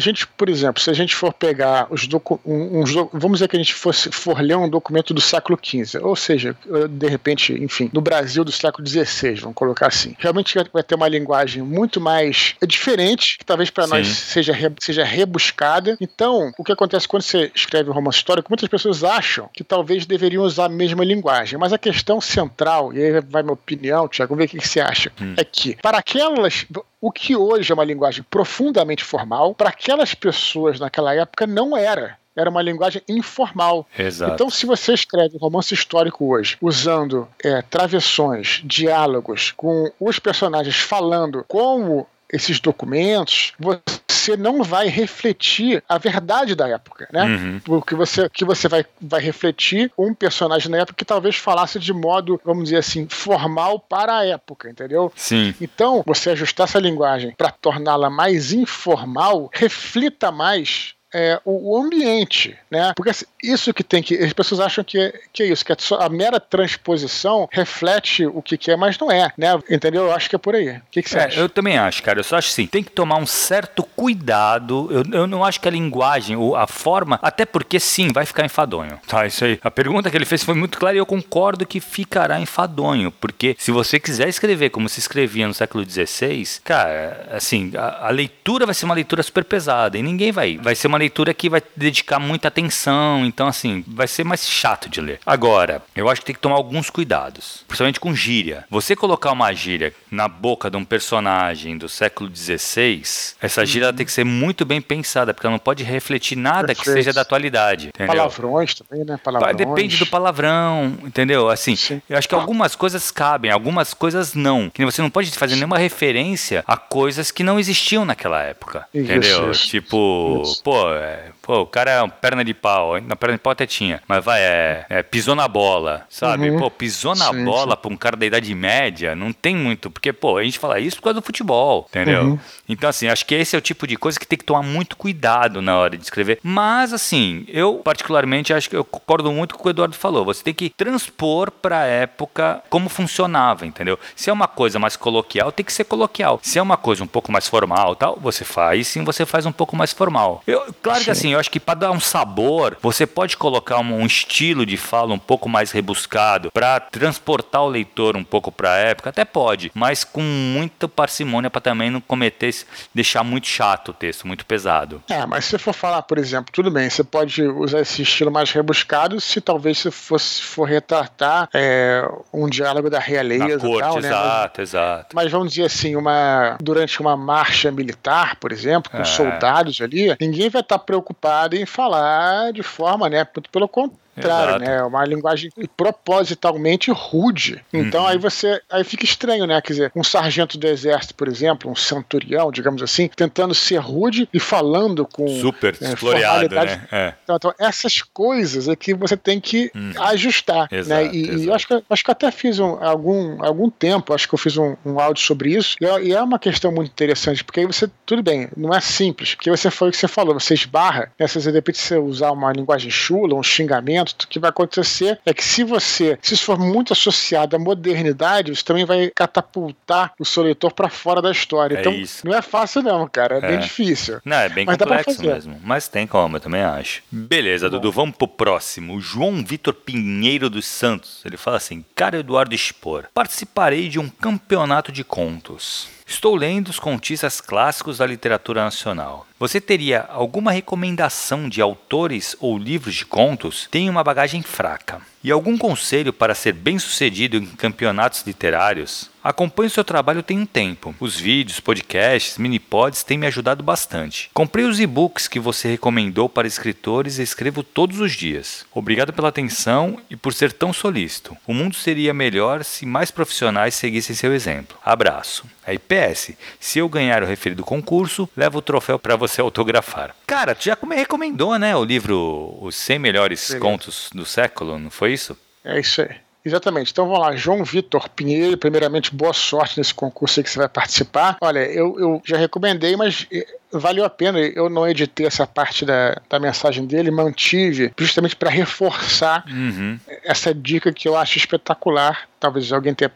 [0.00, 3.72] gente, por exemplo, se a gente for pegar os documentos, vamos dizer que a gente
[3.72, 6.56] fosse for ler um documento do século XV, ou seja,
[6.90, 11.06] de repente, enfim, no Brasil do século XVI, vamos colocar assim, realmente vai ter uma
[11.06, 15.96] linguagem muito mais diferente, que talvez para nós seja, seja rebuscada.
[16.00, 20.04] Então, o que acontece quando você escreve um romance histórico, muitas pessoas acham que talvez
[20.04, 24.34] deveriam usar a mesma linguagem, mas a questão central, e aí vai minha opinião, Tiago,
[24.34, 25.34] vamos ver o que você acha, hum.
[25.36, 26.66] é que para aquelas
[27.00, 32.16] o que hoje é uma linguagem profundamente formal, para aquelas pessoas naquela época não era
[32.34, 33.86] era uma linguagem informal.
[33.98, 34.32] Exato.
[34.32, 40.76] Então, se você escreve um romance histórico hoje, usando é, travessões, diálogos, com os personagens
[40.76, 47.24] falando como esses documentos, você não vai refletir a verdade da época, né?
[47.24, 47.60] Uhum.
[47.60, 51.92] Porque você que você vai, vai refletir um personagem na época que talvez falasse de
[51.92, 55.12] modo, vamos dizer assim, formal para a época, entendeu?
[55.14, 55.54] Sim.
[55.60, 62.56] Então, você ajustar essa linguagem para torná-la mais informal, reflita mais é, o, o, ambiente,
[62.70, 62.92] né?
[62.96, 64.16] Porque assim, isso que tem que.
[64.16, 68.40] As pessoas acham que é, que é isso, que a, a mera transposição reflete o
[68.40, 69.58] que, que, é, mas não é, né?
[69.70, 70.04] Entendeu?
[70.04, 70.70] Eu acho que é por aí.
[70.70, 71.40] O que, que você é, acha?
[71.40, 72.20] Eu também acho, cara.
[72.20, 74.88] Eu só acho assim, tem que tomar um certo cuidado.
[74.90, 78.98] Eu, eu não acho que a linguagem, a forma, até porque sim, vai ficar enfadonho.
[79.06, 79.58] Tá, isso aí.
[79.62, 83.54] A pergunta que ele fez foi muito clara e eu concordo que ficará enfadonho, porque
[83.58, 88.64] se você quiser escrever como se escrevia no século XVI, cara, assim, a, a leitura
[88.64, 90.56] vai ser uma leitura super pesada e ninguém vai.
[90.56, 94.88] Vai ser uma leitura que vai dedicar muita atenção, então assim, vai ser mais chato
[94.88, 95.20] de ler.
[95.26, 98.64] Agora, eu acho que tem que tomar alguns cuidados, principalmente com gíria.
[98.70, 103.02] Você colocar uma gíria na boca de um personagem do século XVI,
[103.40, 103.94] essa gíria uhum.
[103.94, 106.84] tem que ser muito bem pensada, porque ela não pode refletir nada Perfeito.
[106.84, 107.88] que seja da atualidade.
[107.88, 108.14] Entendeu?
[108.14, 109.18] Palavrões também, né?
[109.22, 109.56] Palavrões.
[109.56, 111.48] Depende do palavrão, entendeu?
[111.48, 112.00] Assim, Sim.
[112.08, 114.70] eu acho que algumas coisas cabem, algumas coisas não.
[114.70, 118.86] Que você não pode fazer nenhuma referência a coisas que não existiam naquela época.
[118.94, 119.50] Isso, entendeu?
[119.50, 119.66] Isso.
[119.66, 120.62] Tipo, isso.
[120.62, 123.66] pô, é, pô, o cara é uma perna de pau, na perna de pau até
[123.66, 126.50] tinha, mas vai, é, é pisou na bola, sabe?
[126.50, 126.58] Uhum.
[126.58, 127.82] Pô, pisou na sim, bola sim.
[127.82, 130.96] pra um cara da idade média, não tem muito, porque, pô, a gente fala isso
[130.96, 132.22] por causa do futebol, entendeu?
[132.22, 132.38] Uhum.
[132.68, 134.96] Então, assim, acho que esse é o tipo de coisa que tem que tomar muito
[134.96, 136.38] cuidado na hora de escrever.
[136.42, 140.24] Mas, assim, eu particularmente acho que eu concordo muito com o que o Eduardo falou.
[140.24, 143.98] Você tem que transpor pra época como funcionava, entendeu?
[144.14, 146.38] Se é uma coisa mais coloquial, tem que ser coloquial.
[146.42, 149.52] Se é uma coisa um pouco mais formal tal, você faz, sim, você faz um
[149.52, 150.42] pouco mais formal.
[150.46, 151.04] Eu, claro sim.
[151.04, 154.64] que assim, eu acho que para dar um sabor, você pode colocar um, um, estilo
[154.66, 159.10] de fala um pouco mais rebuscado para transportar o leitor um pouco para a época,
[159.10, 162.54] até pode, mas com muita parcimônia para também não cometer,
[162.94, 165.02] deixar muito chato o texto, muito pesado.
[165.08, 168.50] É, mas se for falar, por exemplo, tudo bem, você pode usar esse estilo mais
[168.50, 174.08] rebuscado se talvez se fosse for retratar é, um diálogo da realeza corte, tal, né?
[174.08, 175.16] Exato, mas, exato.
[175.16, 179.04] Mas vamos dizer assim, uma durante uma marcha militar, por exemplo, com é.
[179.04, 181.21] soldados ali, ninguém vai estar preocupado
[181.56, 183.24] em falar de forma, né?
[183.24, 184.64] Pelo contrário contrário, Exato.
[184.64, 184.76] né?
[184.76, 187.62] É uma linguagem propositalmente rude.
[187.72, 188.08] Então uhum.
[188.08, 189.60] aí você aí fica estranho, né?
[189.60, 194.28] Quer dizer, um sargento do exército, por exemplo, um centurião, digamos assim, tentando ser rude
[194.32, 196.86] e falando com super é, floreado, né?
[196.90, 197.14] É.
[197.24, 199.92] Então, então, essas coisas é que você tem que uhum.
[199.98, 200.78] ajustar, né?
[200.78, 201.10] exato, né?
[201.14, 204.34] E, e, eu acho que acho que até fiz um, algum algum tempo, acho que
[204.34, 207.44] eu fiz um, um áudio sobre isso e é, e é, uma questão muito interessante
[207.44, 210.38] porque aí você tudo bem, não é simples, porque você foi o que você falou,
[210.38, 211.26] você esbarra, né?
[211.26, 215.32] Se de repente você usar uma linguagem chula, um xingamento o que vai acontecer é
[215.32, 220.24] que se você, se isso for muito associado à modernidade, isso também vai catapultar o
[220.24, 221.76] seu leitor para fora da história.
[221.76, 222.26] É então, isso.
[222.26, 224.20] não é fácil não, cara, é, é, bem difícil.
[224.24, 225.60] Não, é bem Mas complexo mesmo.
[225.62, 227.02] Mas tem como, eu também acho.
[227.10, 227.76] Beleza, Bom.
[227.76, 229.00] Dudu, vamos pro próximo.
[229.00, 231.22] João Vitor Pinheiro dos Santos.
[231.24, 235.88] Ele fala assim: Cara Eduardo Expor, participarei de um campeonato de contos.
[236.12, 239.26] Estou lendo os contistas clássicos da literatura nacional.
[239.38, 243.66] Você teria alguma recomendação de autores ou livros de contos?
[243.70, 245.00] Tem uma bagagem fraca.
[245.24, 249.08] E algum conselho para ser bem-sucedido em campeonatos literários?
[249.22, 250.92] Acompanho seu trabalho tem um tempo.
[250.98, 254.28] Os vídeos, podcasts, mini-pods têm me ajudado bastante.
[254.34, 258.66] Comprei os e-books que você recomendou para escritores e escrevo todos os dias.
[258.74, 261.36] Obrigado pela atenção e por ser tão solícito.
[261.46, 264.76] O mundo seria melhor se mais profissionais seguissem seu exemplo.
[264.84, 265.44] Abraço.
[265.64, 270.16] Aí, PS, se eu ganhar o referido concurso, levo o troféu para você autografar.
[270.26, 273.64] Cara, tu já me recomendou, né, o livro Os 100 Melhores Beleza.
[273.64, 275.36] Contos do Século, não foi isso?
[275.64, 276.10] É isso aí.
[276.44, 276.90] Exatamente.
[276.90, 280.68] Então vamos lá, João Vitor Pinheiro, primeiramente boa sorte nesse concurso aí que você vai
[280.68, 281.36] participar.
[281.40, 283.26] Olha, eu, eu já recomendei, mas
[283.72, 284.38] valeu a pena.
[284.38, 289.98] Eu não editei essa parte da, da mensagem dele, mantive justamente para reforçar uhum.
[290.24, 293.08] essa dica que eu acho espetacular talvez alguém tenha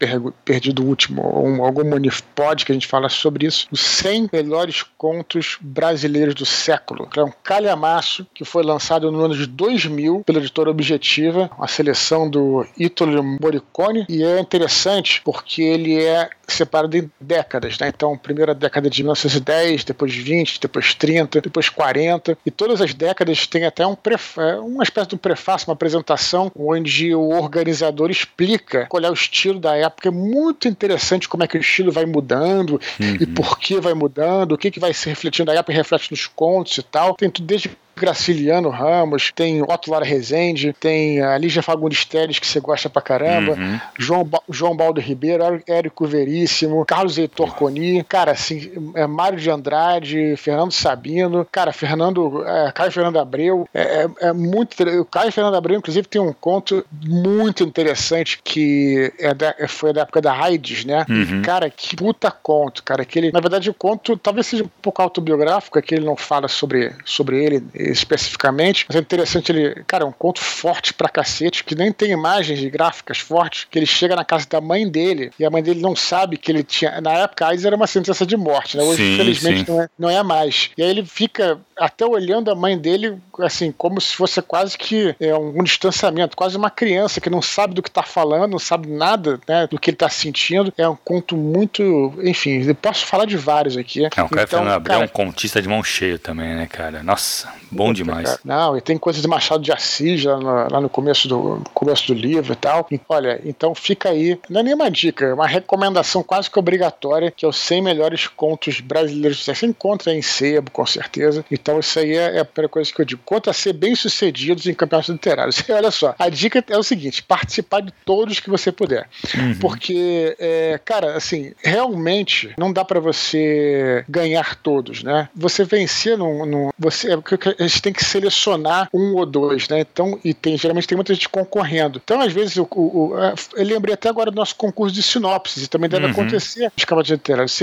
[0.45, 4.85] perdido o último, um, algum monipod que a gente fala sobre isso, os 100 melhores
[4.97, 7.09] contos brasileiros do século.
[7.17, 12.31] É um calhamaço que foi lançado no ano de 2000 pela editora Objetiva, uma seleção
[12.31, 17.89] do Ítalo Morricone, e é interessante porque ele é separado em décadas, né?
[17.89, 23.47] Então, primeira década de 1910, depois 20, depois 30, depois 40, e todas as décadas
[23.47, 23.97] tem até um
[24.39, 29.15] é, uma espécie de um prefácio, uma apresentação, onde o organizador explica qual é o
[29.15, 30.09] estilo da época.
[30.09, 33.17] É muito interessante como é que o estilo vai mudando uhum.
[33.21, 36.11] e por que vai mudando, o que, que vai se refletindo da época e reflete
[36.11, 37.15] nos contos e tal.
[37.15, 42.47] Tem tudo desde Graciliano Ramos, tem Otto Lara Rezende, tem a Lígia Fagundes Teles, que
[42.47, 43.81] você gosta pra caramba, uhum.
[43.99, 49.51] João, ba João Baldo Ribeiro, Érico Veríssimo, Carlos Heitor Coni, cara, assim, é Mário de
[49.51, 54.77] Andrade, Fernando Sabino, cara, Fernando, é, Caio Fernando Abreu, é, é, é muito.
[55.01, 60.03] O Caio Fernando Abreu, inclusive, tem um conto muito interessante que é da, foi da
[60.03, 61.07] época da AIDS, né?
[61.09, 61.41] Uhum.
[61.43, 63.05] Cara, que puta conto, cara.
[63.05, 66.17] Que ele, na verdade, o conto talvez seja um pouco autobiográfico, é que ele não
[66.17, 71.09] fala sobre, sobre ele especificamente, mas é interessante ele, cara, é um conto forte pra
[71.09, 74.89] cacete, que nem tem imagens e gráficas fortes, que ele chega na casa da mãe
[74.89, 77.01] dele e a mãe dele não sabe que ele tinha.
[77.01, 78.83] Na época, a AIDS era uma sentença de morte, né?
[78.83, 79.73] Hoje, sim, infelizmente, sim.
[79.73, 80.71] Não, é, não é mais.
[80.77, 85.15] E aí ele fica até olhando a mãe dele, assim, como se fosse quase que
[85.21, 88.59] é, um, um distanciamento, quase uma criança que não sabe do que tá falando, não
[88.59, 90.73] sabe nada né, do que ele tá sentindo.
[90.77, 92.15] É um conto muito.
[92.23, 94.05] Enfim, eu posso falar de vários aqui.
[94.05, 97.03] É, o cara então, Fernando Abreu é um contista de mão cheia também, né, cara?
[97.03, 98.25] Nossa, Bom demais.
[98.25, 98.41] Cara.
[98.45, 102.07] Não, e tem coisas de Machado de Assis lá no, lá no começo, do, começo
[102.07, 102.87] do livro e tal.
[102.91, 107.31] E, olha, então fica aí, não é nenhuma dica, é uma recomendação quase que obrigatória,
[107.31, 109.45] que é os 100 melhores contos brasileiros.
[109.45, 111.45] Você encontra em sebo, com certeza.
[111.51, 113.21] Então isso aí é, é a primeira coisa que eu digo.
[113.25, 115.59] Quanto a ser bem-sucedidos em campeonatos literários.
[115.69, 119.09] E olha só, a dica é o seguinte, participar de todos que você puder.
[119.35, 119.59] Uhum.
[119.61, 125.29] Porque, é, cara, assim, realmente não dá para você ganhar todos, né?
[125.35, 126.47] Você vencer num...
[126.47, 129.81] num você, é a gente tem que selecionar um ou dois, né?
[129.81, 132.01] Então, e tem, geralmente tem muita gente concorrendo.
[132.03, 133.17] Então, às vezes, o, o, o
[133.57, 136.13] eu lembrei até agora do nosso concurso de sinopses, e também deve uhum.
[136.13, 137.59] acontecer nos cavalos literários.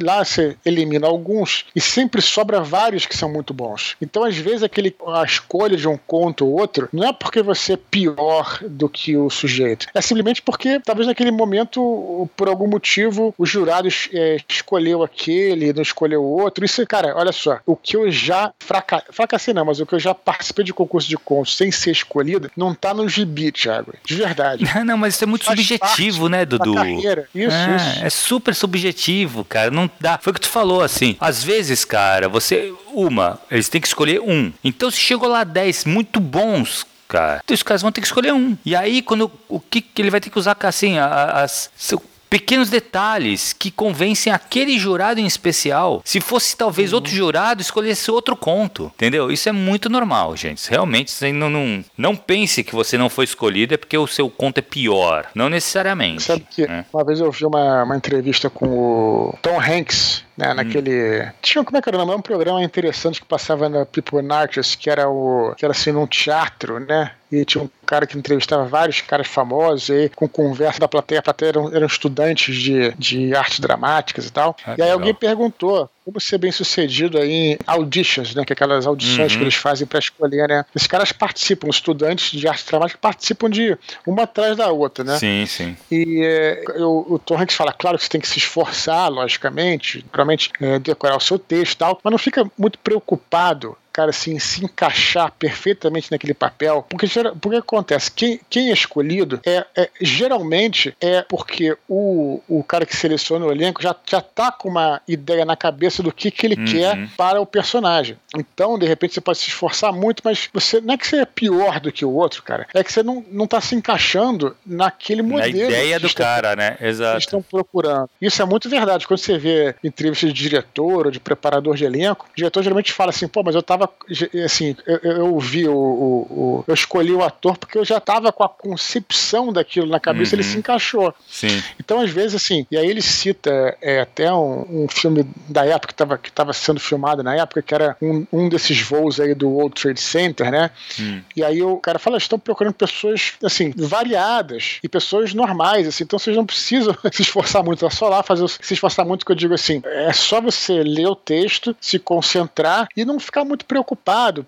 [0.00, 3.96] Lá você elimina alguns e sempre sobra vários que são muito bons.
[4.00, 7.74] Então, às vezes, aquele, a escolha de um conto ou outro não é porque você
[7.74, 9.86] é pior do que o sujeito.
[9.94, 15.82] É simplesmente porque, talvez naquele momento, por algum motivo, o jurado é, escolheu aquele, não
[15.82, 16.64] escolheu o outro.
[16.64, 19.94] Isso, cara, olha só, o que eu já fraca, fracassei assim não, mas o que
[19.94, 23.94] eu já participei de concurso de contos sem ser escolhido, não tá no gibi, Thiago.
[24.04, 24.64] De verdade.
[24.74, 26.74] Não, não mas isso é muito Faz subjetivo, né, Dudu?
[26.74, 27.28] Carreira.
[27.34, 28.04] Isso, é, isso.
[28.04, 29.70] É super subjetivo, cara.
[29.70, 30.18] Não dá.
[30.18, 31.16] Foi o que tu falou, assim.
[31.20, 32.72] Às vezes, cara, você.
[32.92, 34.52] Uma, eles têm que escolher um.
[34.64, 37.40] Então, se chegou lá 10 muito bons, cara.
[37.44, 38.56] Então os caras vão ter que escolher um.
[38.64, 41.94] E aí, quando o que, que ele vai ter que usar, assim, as, as
[42.28, 46.02] pequenos detalhes que convencem aquele jurado em especial.
[46.04, 46.96] Se fosse talvez uhum.
[46.96, 49.30] outro jurado, escolhesse outro conto, entendeu?
[49.30, 50.68] Isso é muito normal, gente.
[50.68, 54.28] Realmente, você não, não, não pense que você não foi escolhido é porque o seu
[54.30, 55.26] conto é pior.
[55.34, 56.22] Não necessariamente.
[56.22, 56.84] Sabe que né?
[56.92, 60.54] uma vez eu vi uma, uma entrevista com o Tom Hanks, né, hum.
[60.54, 61.28] naquele.
[61.42, 62.20] Tinha, como é que era o nome?
[62.20, 65.52] Um programa interessante que passava na People Artists, que era o.
[65.56, 67.10] que era assim num teatro, né?
[67.30, 71.18] E tinha um cara que entrevistava vários caras famosos, e aí, com conversa da plateia,
[71.18, 74.56] a plateia eram, eram estudantes de, de artes dramáticas e tal.
[74.64, 74.92] Ah, e aí legal.
[74.92, 78.42] alguém perguntou como ser bem sucedido aí em auditions, né?
[78.42, 79.38] Que é aquelas audições uhum.
[79.38, 80.64] que eles fazem para escolher, né?
[80.74, 85.18] Esses caras participam, estudantes de arte dramática participam de uma atrás da outra, né?
[85.18, 85.76] Sim, sim.
[85.90, 90.02] E é, eu, o Tom Hanks fala, claro que você tem que se esforçar, logicamente,
[90.10, 94.38] realmente é, decorar o seu texto e tal, mas não fica muito preocupado cara assim
[94.38, 97.08] se encaixar perfeitamente naquele papel, porque
[97.40, 102.96] porque acontece quem, quem é escolhido é, é, geralmente é porque o, o cara que
[102.96, 106.54] seleciona o elenco já já tá com uma ideia na cabeça do que que ele
[106.54, 106.64] uhum.
[106.64, 108.16] quer para o personagem.
[108.36, 111.24] Então, de repente você pode se esforçar muito, mas você não é que você é
[111.24, 112.68] pior do que o outro, cara.
[112.72, 115.40] É que você não não tá se encaixando naquele modelo.
[115.40, 116.76] Na ideia do estão, cara, né?
[116.80, 117.18] Exato.
[117.18, 118.08] estão procurando.
[118.22, 119.08] Isso é muito verdade.
[119.08, 123.10] Quando você vê entrevistas de diretor ou de preparador de elenco, o diretor geralmente fala
[123.10, 127.12] assim: "Pô, mas eu tava tava, assim, eu, eu vi o, o, o, Eu escolhi
[127.12, 130.40] o ator porque eu já tava com a concepção daquilo na cabeça, uhum.
[130.40, 131.14] ele se encaixou.
[131.28, 131.62] Sim.
[131.78, 135.88] Então, às vezes, assim, e aí ele cita é, até um, um, filme da época
[135.88, 139.34] que tava, que tava sendo filmado na época, que era um, um desses voos aí
[139.34, 140.70] do World Trade Center, né?
[140.98, 141.20] Hum.
[141.36, 146.18] E aí o cara fala, estão procurando pessoas, assim, variadas e pessoas normais, assim, então
[146.18, 149.36] vocês não precisam se esforçar muito, é só lá fazer, se esforçar muito, que eu
[149.36, 153.77] digo assim, é só você ler o texto, se concentrar e não ficar muito preocupado,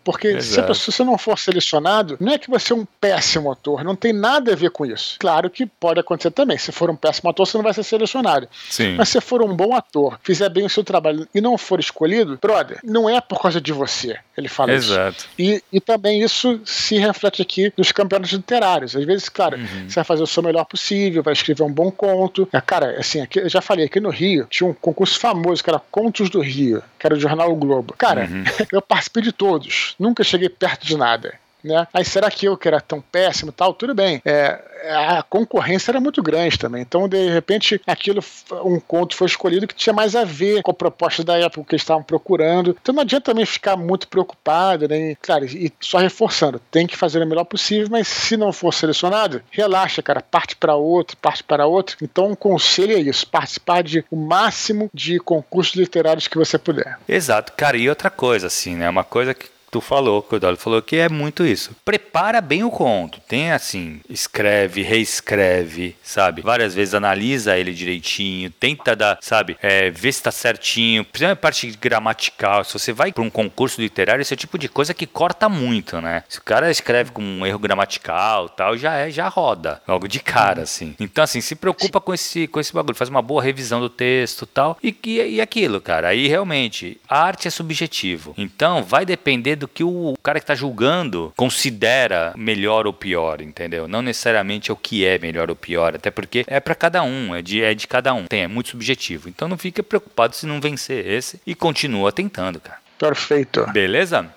[0.05, 0.75] porque Exato.
[0.75, 3.97] se, se você não for selecionado, não é que você é um péssimo ator, não
[3.97, 5.17] tem nada a ver com isso.
[5.19, 8.49] Claro que pode acontecer também, se for um péssimo ator, você não vai ser selecionado.
[8.69, 8.97] Sim.
[8.97, 12.39] Mas se for um bom ator, fizer bem o seu trabalho e não for escolhido,
[12.41, 15.19] brother, não é por causa de você, ele fala Exato.
[15.19, 15.29] isso.
[15.39, 18.97] E, e também isso se reflete aqui nos campeonatos literários.
[18.97, 19.89] Às vezes, claro, uhum.
[19.89, 22.49] você vai fazer o seu melhor possível, vai escrever um bom conto.
[22.67, 25.81] Cara, assim, aqui, eu já falei, aqui no Rio tinha um concurso famoso que era
[25.91, 27.95] Contos do Rio, que era do jornal o Globo.
[27.97, 28.45] Cara, uhum.
[28.73, 31.40] eu participei de todos, nunca cheguei perto de nada.
[31.63, 31.87] Né?
[31.93, 33.75] Aí será que eu que era tão péssimo tal?
[33.75, 34.21] Tudo bem.
[34.25, 36.83] É, a concorrência era muito grande também.
[36.83, 38.23] Então, de repente, aquilo,
[38.65, 41.75] um conto foi escolhido que tinha mais a ver com a proposta da época que
[41.75, 42.77] eles estavam procurando.
[42.81, 45.17] Então não adianta também ficar muito preocupado, né?
[45.21, 49.43] Claro, e só reforçando, tem que fazer o melhor possível, mas se não for selecionado,
[49.51, 51.97] relaxa, cara, parte para outro, parte para outro.
[52.03, 56.99] Então, um conselho é isso: participar de o máximo de concursos literários que você puder.
[57.09, 58.89] Exato, cara, e outra coisa, assim, né?
[58.89, 61.75] Uma coisa que tu falou, que o Dolly falou que é muito isso.
[61.85, 63.21] Prepara bem o conto.
[63.29, 66.43] Tem assim, escreve, reescreve, sabe?
[66.43, 69.57] Várias vezes analisa ele direitinho, tenta dar, sabe?
[69.63, 71.05] É, ver se tá certinho.
[71.05, 72.65] Principalmente a parte gramatical.
[72.65, 75.49] Se você vai para um concurso literário, esse é o tipo de coisa que corta
[75.49, 76.25] muito, né?
[76.29, 79.81] Se o cara escreve com um erro gramatical tal, já é, já roda.
[79.87, 80.95] Logo de cara, assim.
[80.99, 82.97] Então, assim, se preocupa com esse, com esse bagulho.
[82.97, 84.77] Faz uma boa revisão do texto tal.
[84.83, 86.09] E, e, e aquilo, cara.
[86.09, 88.35] Aí realmente, a arte é subjetivo.
[88.37, 93.87] Então, vai depender do que o cara que está julgando considera melhor ou pior, entendeu?
[93.87, 97.35] Não necessariamente é o que é melhor ou pior, até porque é para cada um,
[97.35, 99.29] é de, é de cada um, tem, é muito subjetivo.
[99.29, 102.79] Então não fica preocupado se não vencer esse e continua tentando, cara.
[102.99, 103.67] Perfeito.
[103.73, 104.29] Beleza?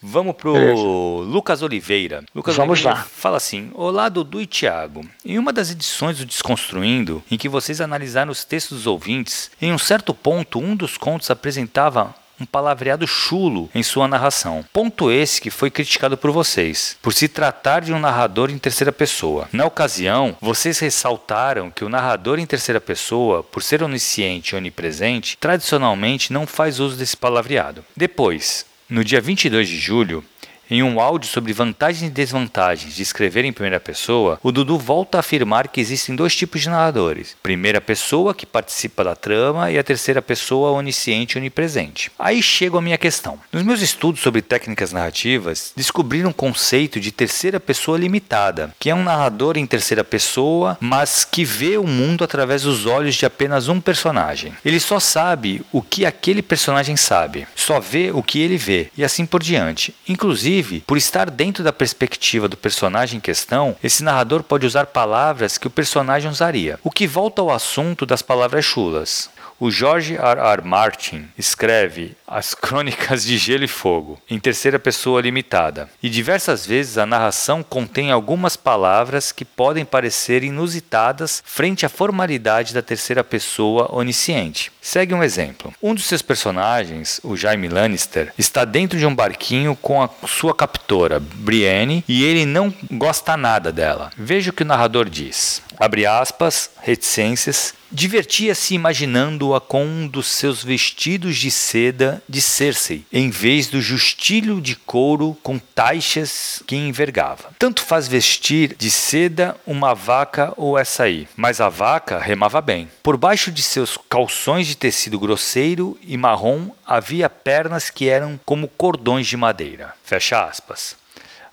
[0.00, 0.82] Vamos pro Beleza.
[0.82, 2.22] Lucas Oliveira.
[2.34, 3.04] Lucas Vamos Oliveira lá.
[3.04, 5.04] fala assim: Olá, Dudu e Thiago.
[5.24, 9.72] Em uma das edições do Desconstruindo, em que vocês analisaram os textos dos ouvintes, em
[9.72, 14.64] um certo ponto, um dos contos apresentava um palavreado chulo em sua narração.
[14.72, 18.92] Ponto esse que foi criticado por vocês, por se tratar de um narrador em terceira
[18.92, 19.48] pessoa.
[19.52, 25.36] Na ocasião, vocês ressaltaram que o narrador em terceira pessoa, por ser onisciente e onipresente,
[25.38, 27.84] tradicionalmente não faz uso desse palavreado.
[27.96, 30.24] Depois, no dia 22 de julho,
[30.70, 35.18] em um áudio sobre vantagens e desvantagens de escrever em primeira pessoa, o Dudu volta
[35.18, 39.78] a afirmar que existem dois tipos de narradores: primeira pessoa, que participa da trama, e
[39.78, 42.10] a terceira pessoa, onisciente e onipresente.
[42.18, 43.38] Aí chega a minha questão.
[43.52, 48.94] Nos meus estudos sobre técnicas narrativas, descobri um conceito de terceira pessoa limitada, que é
[48.94, 53.68] um narrador em terceira pessoa, mas que vê o mundo através dos olhos de apenas
[53.68, 54.52] um personagem.
[54.64, 59.04] Ele só sabe o que aquele personagem sabe, só vê o que ele vê, e
[59.04, 59.94] assim por diante.
[60.08, 64.86] Inclusive, Inclusive, por estar dentro da perspectiva do personagem em questão, esse narrador pode usar
[64.86, 66.78] palavras que o personagem usaria.
[66.82, 69.28] O que volta ao assunto das palavras chulas.
[69.58, 70.38] O George R.
[70.38, 70.62] R.
[70.62, 76.98] Martin escreve As Crônicas de Gelo e Fogo em terceira pessoa limitada, e diversas vezes
[76.98, 83.88] a narração contém algumas palavras que podem parecer inusitadas frente à formalidade da terceira pessoa
[83.94, 84.70] onisciente.
[84.82, 85.72] Segue um exemplo.
[85.82, 90.54] Um dos seus personagens, o Jaime Lannister, está dentro de um barquinho com a sua
[90.54, 94.10] captora, Brienne, e ele não gosta nada dela.
[94.18, 95.62] Veja o que o narrador diz.
[95.78, 103.30] Abre aspas, reticências, Divertia-se imaginando-a com um dos seus vestidos de seda de Cersei, em
[103.30, 107.50] vez do justilho de couro com taixas que envergava.
[107.58, 112.88] Tanto faz vestir de seda uma vaca ou essa aí, mas a vaca remava bem.
[113.04, 118.68] Por baixo de seus calções de tecido grosseiro e marrom havia pernas que eram como
[118.68, 119.94] cordões de madeira.
[120.02, 120.96] Fecha aspas.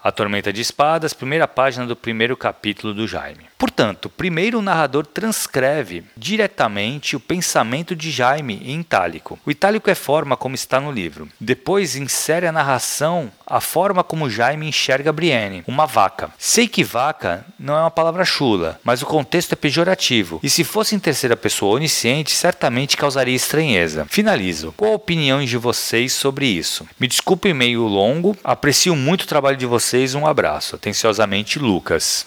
[0.03, 3.52] A Tormenta de Espadas, primeira página do primeiro capítulo do Jaime.
[3.63, 9.39] Portanto, primeiro o narrador transcreve diretamente o pensamento de Jaime em itálico.
[9.45, 11.29] O itálico é forma como está no livro.
[11.39, 16.31] Depois insere a narração a forma como Jaime enxerga Brienne, uma vaca.
[16.37, 20.63] Sei que vaca não é uma palavra chula, mas o contexto é pejorativo, e se
[20.63, 24.05] fosse em terceira pessoa onisciente, certamente causaria estranheza.
[24.09, 24.73] Finalizo.
[24.75, 26.87] Qual a opinião de vocês sobre isso?
[26.99, 30.75] Me desculpe meio longo, aprecio muito o trabalho de vocês, um abraço.
[30.75, 32.25] Atenciosamente, Lucas.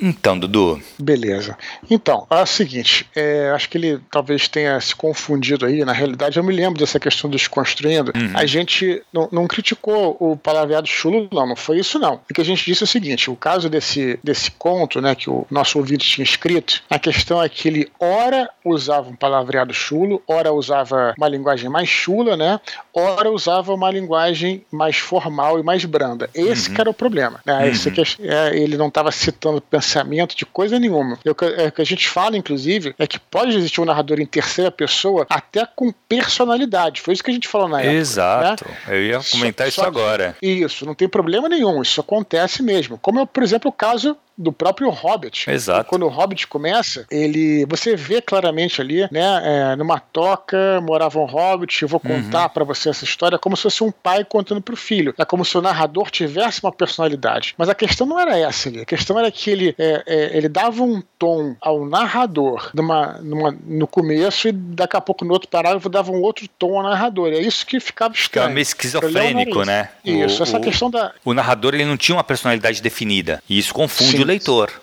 [0.00, 0.80] Então, Dudu.
[0.98, 1.56] Beleza.
[1.90, 5.84] Então, é o seguinte, é, acho que ele talvez tenha se confundido aí.
[5.84, 8.12] Na realidade, eu me lembro dessa questão dos construindo.
[8.14, 8.32] Uhum.
[8.34, 12.20] A gente não, não, criticou o palavreado chulo, não, não foi isso, não.
[12.30, 15.28] O que a gente disse é o seguinte: o caso desse, desse conto, né, que
[15.28, 20.22] o nosso ouvinte tinha escrito, a questão é que ele, ora, usava um palavreado chulo,
[20.26, 22.60] ora, usava uma linguagem mais chula, né,
[22.94, 26.30] ora, usava uma linguagem mais formal e mais branda.
[26.34, 26.76] Esse uhum.
[26.78, 27.40] era o problema.
[27.44, 27.58] Né?
[27.58, 27.64] Uhum.
[27.66, 29.60] Esse, é, ele não estava citando
[29.90, 31.18] pensamento de coisa nenhuma.
[31.26, 34.26] O que, é, que a gente fala, inclusive, é que pode existir um narrador em
[34.26, 37.00] terceira pessoa até com personalidade.
[37.00, 37.94] Foi isso que a gente falou na época.
[37.94, 38.64] Exato.
[38.68, 38.76] Né?
[38.88, 40.36] Eu ia comentar só, isso só agora.
[40.40, 41.82] Isso, não tem problema nenhum.
[41.82, 42.98] Isso acontece mesmo.
[42.98, 45.50] Como é, por exemplo, o caso do próprio Hobbit.
[45.50, 45.88] Exato.
[45.88, 51.26] Quando o Hobbit começa, ele, você vê claramente ali, né, é, numa toca morava um
[51.26, 51.82] Hobbit.
[51.82, 52.48] Eu vou contar uhum.
[52.48, 55.14] para você essa história como se fosse um pai contando pro filho.
[55.18, 57.54] É como se o narrador tivesse uma personalidade.
[57.58, 58.80] Mas a questão não era essa ali.
[58.80, 63.56] A questão era que ele, é, é, ele dava um tom ao narrador numa, numa,
[63.66, 67.28] no começo e daqui a pouco no outro parágrafo dava um outro tom ao narrador.
[67.28, 68.30] É isso que ficava estranho.
[68.30, 69.90] Ficava meio esquizofrênico, né?
[70.04, 71.12] Isso, o, essa o, questão da.
[71.24, 73.42] O narrador ele não tinha uma personalidade definida.
[73.48, 74.22] E isso confunde Sim.
[74.22, 74.26] o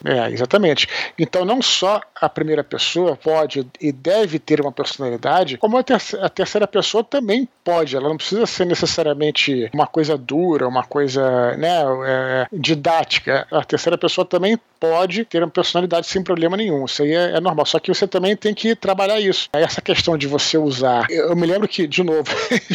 [0.03, 0.87] É, exatamente.
[1.17, 5.97] Então, não só a primeira pessoa pode e deve ter uma personalidade, como a, ter
[6.21, 7.95] a terceira pessoa também pode.
[7.95, 13.47] Ela não precisa ser necessariamente uma coisa dura, uma coisa né, é, didática.
[13.51, 16.85] A terceira pessoa também pode ter uma personalidade sem problema nenhum.
[16.85, 17.65] Isso aí é, é, normal.
[17.65, 19.49] Só que você também tem que trabalhar isso.
[19.53, 21.07] Essa questão de você usar.
[21.09, 22.29] Eu me lembro que, de novo,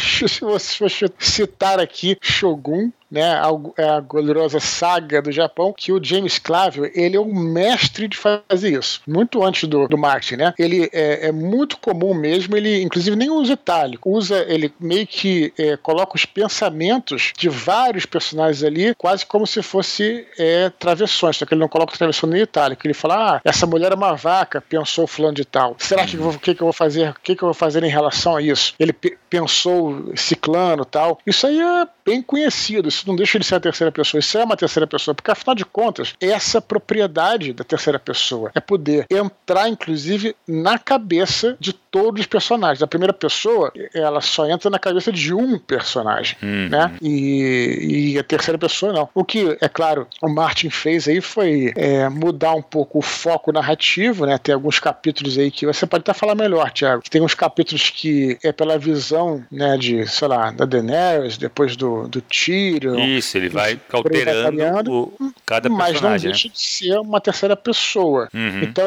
[0.59, 6.03] se você citar aqui Shogun, né, a, é a gloriosa saga do Japão, que o
[6.03, 9.01] James Clavell, ele é um mestre de fazer isso.
[9.07, 10.53] Muito antes do, do Martin, né?
[10.57, 15.53] Ele é, é muito comum mesmo, ele inclusive nem usa itálico, usa, ele meio que
[15.57, 21.45] é, coloca os pensamentos de vários personagens ali, quase como se fosse é, travessões, só
[21.45, 22.85] que ele não coloca travessão nem itálico.
[22.85, 25.75] Ele fala, ah, essa mulher é uma vaca, pensou fulano de tal.
[25.77, 27.09] Será que o que, que eu vou fazer?
[27.09, 28.73] O que, que eu vou fazer em relação a isso?
[28.79, 28.93] Ele
[29.29, 31.19] pensou ciclano tal.
[31.25, 34.43] Isso aí é bem conhecido, isso não deixa de ser a terceira pessoa, isso é
[34.43, 39.69] uma terceira pessoa, porque afinal de contas, essa propriedade da terceira pessoa é poder entrar,
[39.69, 42.81] inclusive, na cabeça de todos os personagens.
[42.81, 46.69] A primeira pessoa, ela só entra na cabeça de um personagem, uhum.
[46.69, 46.91] né?
[47.01, 49.09] E, e, a terceira pessoa não.
[49.13, 53.51] O que, é claro, o Martin fez aí foi é, mudar um pouco o foco
[53.51, 54.37] narrativo, né?
[54.37, 57.03] Tem alguns capítulos aí que você pode até falar melhor, Thiago.
[57.09, 62.07] Tem uns capítulos que é pela visão, né, de, sei lá, da Daenerys, depois do,
[62.07, 62.21] do
[62.83, 62.99] Tyrion.
[62.99, 66.01] Isso, ele vai alterando o, cada personagem.
[66.01, 66.53] Mas não deixa né?
[66.53, 68.27] de ser uma terceira pessoa.
[68.33, 68.61] Uhum.
[68.63, 68.85] Então,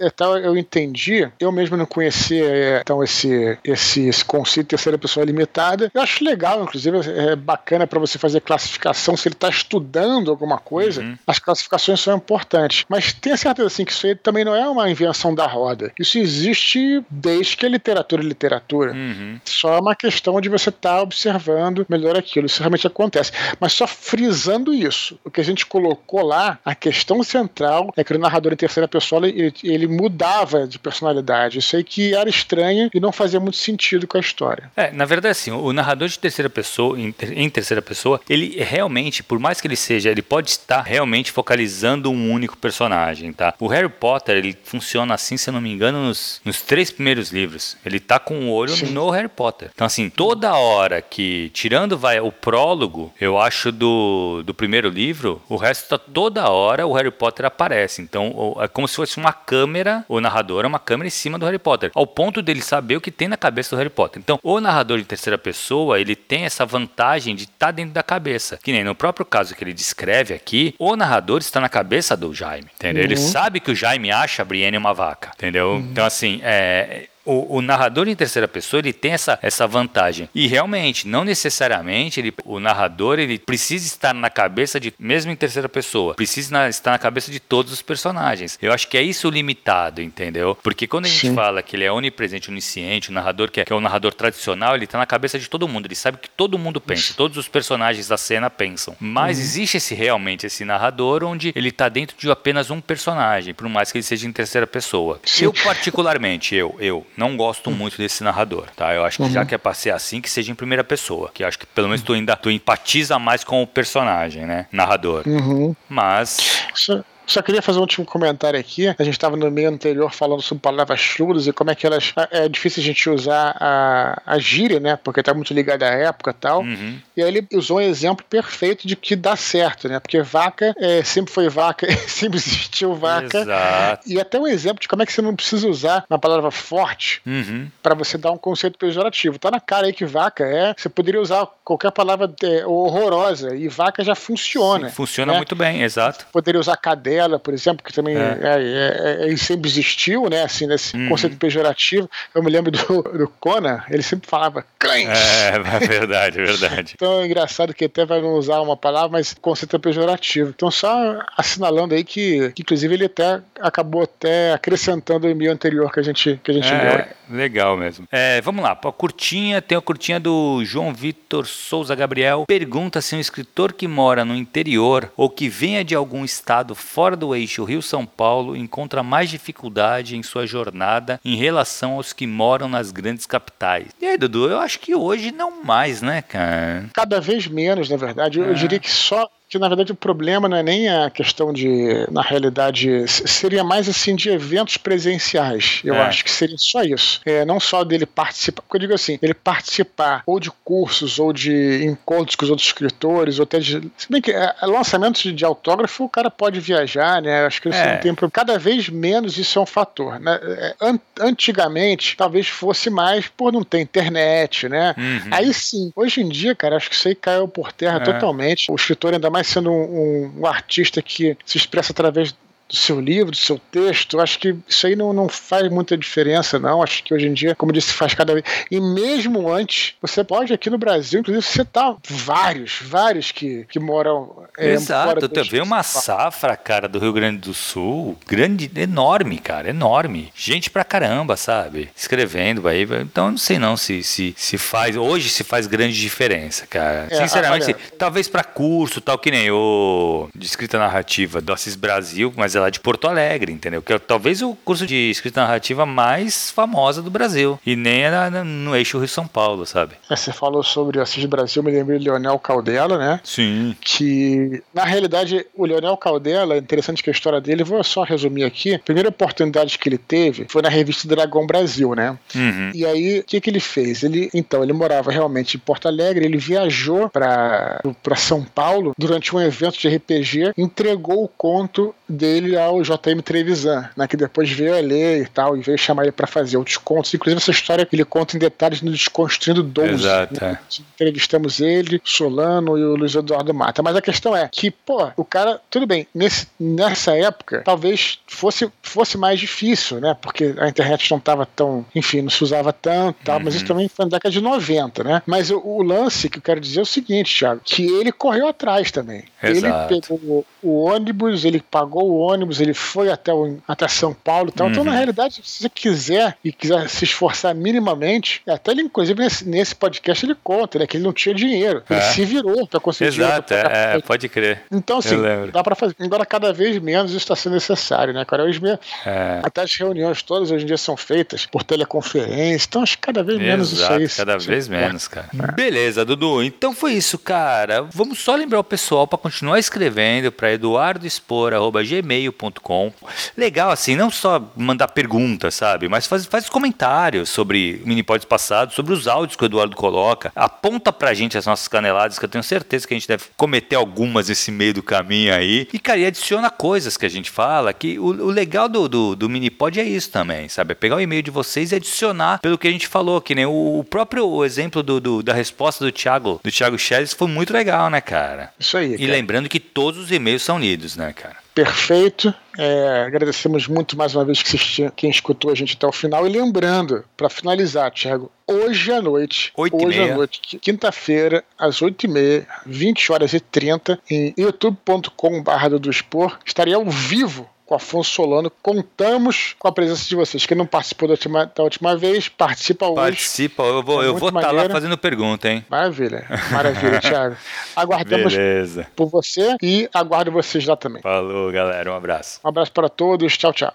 [0.00, 5.26] então eu entendi, eu mesmo não conhecia então esse, esse, esse conceito de terceira pessoa
[5.26, 5.90] limitada.
[5.92, 9.16] Eu acho legal, inclusive, é bacana para você fazer classificação.
[9.16, 11.16] Se ele está estudando alguma coisa, uhum.
[11.26, 12.84] as classificações são importantes.
[12.88, 15.92] Mas tenha certeza assim, que isso aí também não é uma invenção da roda.
[15.98, 18.92] Isso existe desde que a literatura é literatura.
[18.92, 19.40] Uhum.
[19.44, 22.46] Só é uma questão de você estar tá observando melhor aquilo.
[22.46, 23.31] Isso realmente acontece.
[23.60, 28.12] Mas só frisando isso, o que a gente colocou lá, a questão central é que
[28.12, 31.58] o narrador em terceira pessoa ele, ele mudava de personalidade.
[31.58, 34.70] Isso aí que era estranha e não fazia muito sentido com a história.
[34.76, 39.22] É, na verdade, assim, o narrador de terceira pessoa, em, em terceira pessoa, ele realmente,
[39.22, 43.54] por mais que ele seja, ele pode estar realmente focalizando um único personagem, tá?
[43.58, 47.30] O Harry Potter, ele funciona assim, se eu não me engano, nos, nos três primeiros
[47.30, 47.76] livros.
[47.84, 48.86] Ele tá com o olho Sim.
[48.86, 49.70] no Harry Potter.
[49.74, 55.40] Então, assim, toda hora que, tirando vai o prólogo, eu acho do, do primeiro livro,
[55.48, 58.02] o resto tá toda hora o Harry Potter aparece.
[58.02, 61.46] Então, é como se fosse uma câmera, o narrador é uma câmera em cima do
[61.46, 61.92] Harry Potter.
[61.94, 64.20] Ao ponto dele saber o que tem na cabeça do Harry Potter.
[64.20, 68.02] Então, o narrador de terceira pessoa, ele tem essa vantagem de estar tá dentro da
[68.02, 68.58] cabeça.
[68.60, 72.34] Que nem no próprio caso que ele descreve aqui, o narrador está na cabeça do
[72.34, 73.04] Jaime, entendeu?
[73.04, 73.08] Uhum.
[73.08, 75.74] Ele sabe que o Jaime acha a Brienne uma vaca, entendeu?
[75.74, 75.88] Uhum.
[75.92, 80.46] Então, assim, é, o, o, narrador em terceira pessoa ele tem essa, essa vantagem e
[80.46, 85.68] realmente não necessariamente ele, o narrador ele precisa estar na cabeça de mesmo em terceira
[85.68, 89.30] pessoa precisa na, estar na cabeça de todos os personagens eu acho que é isso
[89.30, 91.34] limitado entendeu porque quando a gente Sim.
[91.34, 94.74] fala que ele é onipresente onisciente o narrador que é, que é o narrador tradicional
[94.74, 97.46] ele está na cabeça de todo mundo ele sabe que todo mundo pensa todos os
[97.46, 99.44] personagens da cena pensam mas uhum.
[99.44, 103.92] existe esse realmente esse narrador onde ele está dentro de apenas um personagem por mais
[103.92, 105.44] que ele seja em terceira pessoa Sim.
[105.44, 107.74] eu particularmente eu eu não gosto hum.
[107.74, 108.94] muito desse narrador, tá?
[108.94, 109.30] Eu acho que uhum.
[109.30, 111.30] já que é pra ser assim, que seja em primeira pessoa.
[111.32, 114.66] Que acho que pelo menos tu ainda tu empatiza mais com o personagem, né?
[114.72, 115.22] Narrador.
[115.26, 115.74] Uhum.
[115.88, 116.64] Mas.
[116.74, 118.88] Isso, Só queria fazer um último comentário aqui.
[118.88, 122.12] A gente estava no meio anterior falando sobre palavras chulas e como é que elas.
[122.30, 124.96] É, é difícil a gente usar a, a gíria, né?
[124.96, 126.62] Porque está muito ligada à época e tal.
[126.62, 126.98] Uhum.
[127.16, 130.00] E aí ele usou um exemplo perfeito de que dá certo, né?
[130.00, 133.38] Porque vaca é, sempre foi vaca, sempre existiu vaca.
[133.38, 134.08] Exato.
[134.08, 137.22] E até um exemplo de como é que você não precisa usar uma palavra forte
[137.26, 137.68] uhum.
[137.82, 139.38] para você dar um conceito pejorativo.
[139.38, 140.74] Tá na cara aí que vaca é.
[140.76, 144.88] Você poderia usar qualquer palavra é, horrorosa e vaca já funciona.
[144.88, 145.38] Sim, funciona né?
[145.38, 146.26] muito bem, exato.
[146.32, 148.38] Poderia usar cadeia dela, por exemplo, que também é.
[148.42, 150.42] É, é, é sempre existiu, né?
[150.42, 151.08] Assim, nesse uhum.
[151.10, 152.08] conceito pejorativo.
[152.34, 155.08] Eu me lembro do, do Conan, ele sempre falava cães.
[155.08, 156.92] É, é verdade, é verdade.
[156.96, 160.50] então é engraçado que até vai não usar uma palavra, mas conceito é pejorativo.
[160.50, 165.92] Então, só assinalando aí que, que inclusive, ele até acabou até acrescentando o e-mail anterior
[165.92, 166.96] que a gente, que a gente é,
[167.28, 167.36] leu.
[167.36, 168.06] Legal mesmo.
[168.10, 172.44] É, vamos lá, a curtinha, tem a curtinha do João Vitor Souza Gabriel.
[172.46, 177.01] Pergunta se um escritor que mora no interior ou que venha de algum estado fora
[177.02, 182.28] fora do eixo Rio-São Paulo encontra mais dificuldade em sua jornada em relação aos que
[182.28, 183.88] moram nas grandes capitais.
[184.00, 186.84] E aí, Dudu, eu acho que hoje não mais, né, cara?
[186.94, 188.38] Cada vez menos, na verdade.
[188.38, 188.50] Eu, é.
[188.50, 192.06] eu diria que só que na verdade o problema não é nem a questão de,
[192.10, 195.82] na realidade, seria mais assim de eventos presenciais.
[195.84, 196.00] Eu é.
[196.00, 197.20] acho que seria só isso.
[197.26, 201.34] É, não só dele participar, porque eu digo assim, ele participar ou de cursos ou
[201.34, 203.92] de encontros com os outros escritores, ou até de.
[203.98, 207.44] Se bem que é, lançamentos de autógrafo, o cara pode viajar, né?
[207.44, 207.94] Acho que isso é.
[207.94, 208.32] não tem problema.
[208.32, 210.18] Cada vez menos isso é um fator.
[210.18, 210.40] Né?
[210.42, 210.74] É,
[211.20, 214.94] antigamente, talvez fosse mais por não ter internet, né?
[214.96, 215.30] Uhum.
[215.30, 218.00] Aí sim, hoje em dia, cara, acho que isso aí caiu por terra é.
[218.00, 218.70] totalmente.
[218.70, 222.34] O escritor ainda mais mais sendo um, um, um artista que se expressa através
[222.72, 224.18] do seu livro, do seu texto.
[224.18, 226.82] Acho que isso aí não, não faz muita diferença, não.
[226.82, 228.44] Acho que hoje em dia, como eu disse, faz cada vez.
[228.70, 234.44] E mesmo antes, você pode aqui no Brasil, inclusive, citar vários, vários que, que moram.
[234.56, 240.32] É, Exato, vê uma safra, cara, do Rio Grande do Sul, grande, enorme, cara, enorme.
[240.34, 241.90] Gente pra caramba, sabe?
[241.94, 242.84] Escrevendo aí.
[243.02, 244.96] Então, eu não sei não se, se, se faz.
[244.96, 247.08] Hoje se faz grande diferença, cara.
[247.10, 247.76] É, Sinceramente, olha...
[247.98, 252.61] talvez para curso, tal que nem o de escrita narrativa do Assis Brasil, mas ela
[252.62, 253.82] lá de Porto Alegre, entendeu?
[253.82, 257.58] Que é talvez o curso de escrita narrativa mais famosa do Brasil.
[257.66, 259.94] E nem era no eixo Rio-São Paulo, sabe?
[260.08, 263.20] É, você falou sobre o Assis Brasil, me lembrei de Leonel Caldela, né?
[263.24, 263.76] Sim.
[263.80, 268.74] Que, na realidade, o Leonel Caldela, interessante que a história dele, vou só resumir aqui.
[268.74, 272.16] A primeira oportunidade que ele teve foi na revista Dragão Brasil, né?
[272.34, 272.70] Uhum.
[272.74, 274.02] E aí, o que, que ele fez?
[274.02, 277.80] Ele, então, ele morava realmente em Porto Alegre, ele viajou para
[278.16, 284.06] São Paulo durante um evento de RPG, entregou o conto dele ao JM Trevisan, né,
[284.06, 287.12] que depois veio a ler e tal, e veio chamar ele para fazer outros contos.
[287.14, 289.92] Inclusive, essa história ele conta em detalhes no Desconstruindo 12.
[289.92, 290.44] Exato.
[290.44, 290.58] Né?
[290.60, 290.82] É.
[290.94, 293.82] Entrevistamos ele, Solano e o Luiz Eduardo Mata.
[293.82, 298.70] Mas a questão é que, pô, o cara, tudo bem, nesse, nessa época, talvez fosse,
[298.82, 300.16] fosse mais difícil, né?
[300.20, 303.44] Porque a internet não estava tão, enfim, não se usava tanto tal, uhum.
[303.44, 303.68] mas isso uhum.
[303.68, 305.22] também foi na década de 90, né?
[305.26, 308.48] Mas o, o, lance que eu quero dizer é o seguinte, Thiago, que ele correu
[308.48, 309.24] atrás também.
[309.42, 309.94] Exato.
[309.94, 314.12] Ele pegou o ônibus, ele pagou o ônibus ônibus, ele foi até, o, até São
[314.12, 314.66] Paulo e tal.
[314.66, 314.72] Uhum.
[314.72, 314.96] Então, na uhum.
[314.96, 320.24] realidade, se você quiser e quiser se esforçar minimamente, até ele, inclusive, nesse, nesse podcast
[320.26, 320.86] ele conta, né?
[320.86, 321.82] Que ele não tinha dinheiro.
[321.88, 322.02] Ele é.
[322.02, 324.62] se virou pra conseguir Exato, é, é, pode crer.
[324.70, 325.16] Então, assim,
[325.52, 325.94] dá pra fazer.
[326.00, 328.44] Agora, cada vez menos isso está sendo necessário, né, cara?
[328.44, 329.40] Hoje mesmo, é.
[329.42, 333.22] até as reuniões todas hoje em dia são feitas por teleconferência, então acho que cada
[333.22, 334.26] vez menos Exato, isso aí.
[334.26, 335.28] Cada vez menos, cara.
[335.32, 335.52] É.
[335.52, 336.42] Beleza, Dudu.
[336.42, 337.82] Então foi isso, cara.
[337.82, 342.92] Vamos só lembrar o pessoal para continuar escrevendo para eduardoespor.gmail gmail.com.
[343.36, 345.88] Legal, assim, não só mandar perguntas, sabe?
[345.88, 350.30] Mas faz, faz comentários sobre mini-pods passados, sobre os áudios que o Eduardo coloca.
[350.36, 353.76] Aponta pra gente as nossas caneladas, que eu tenho certeza que a gente deve cometer
[353.76, 355.68] algumas nesse meio do caminho aí.
[355.72, 359.16] E, cara, e adiciona coisas que a gente fala, que o, o legal do, do,
[359.16, 360.72] do mini-pod é isso também, sabe?
[360.72, 363.46] É pegar o e-mail de vocês e adicionar pelo que a gente falou, que nem
[363.46, 367.52] o, o próprio exemplo do, do, da resposta do Thiago, do Thiago Chelles foi muito
[367.52, 368.52] legal, né, cara?
[368.58, 368.96] Isso aí.
[368.98, 371.41] E lembrando que todos os e-mails são lidos, né, cara?
[371.54, 372.32] Perfeito.
[372.58, 376.26] É, agradecemos muito mais uma vez que quem escutou a gente até o final.
[376.26, 383.12] E lembrando, para finalizar, Thiago, hoje à noite, hoje à noite, quinta-feira, às 8h30, 20
[383.12, 388.52] horas e 30, em youtube.com.br do Expor, estarei ao vivo com Afonso Solano.
[388.62, 390.44] Contamos com a presença de vocês.
[390.44, 392.96] Quem não participou da última, da última vez, participa hoje.
[392.96, 395.64] Participa, eu vou, é eu vou estar tá lá fazendo pergunta, hein?
[395.70, 397.36] Maravilha, maravilha, Thiago.
[397.74, 398.86] Aguardamos Beleza.
[398.94, 401.00] por você e aguardo vocês lá também.
[401.00, 402.40] Falou, galera, um abraço.
[402.44, 403.72] Um abraço para todos, tchau, tchau.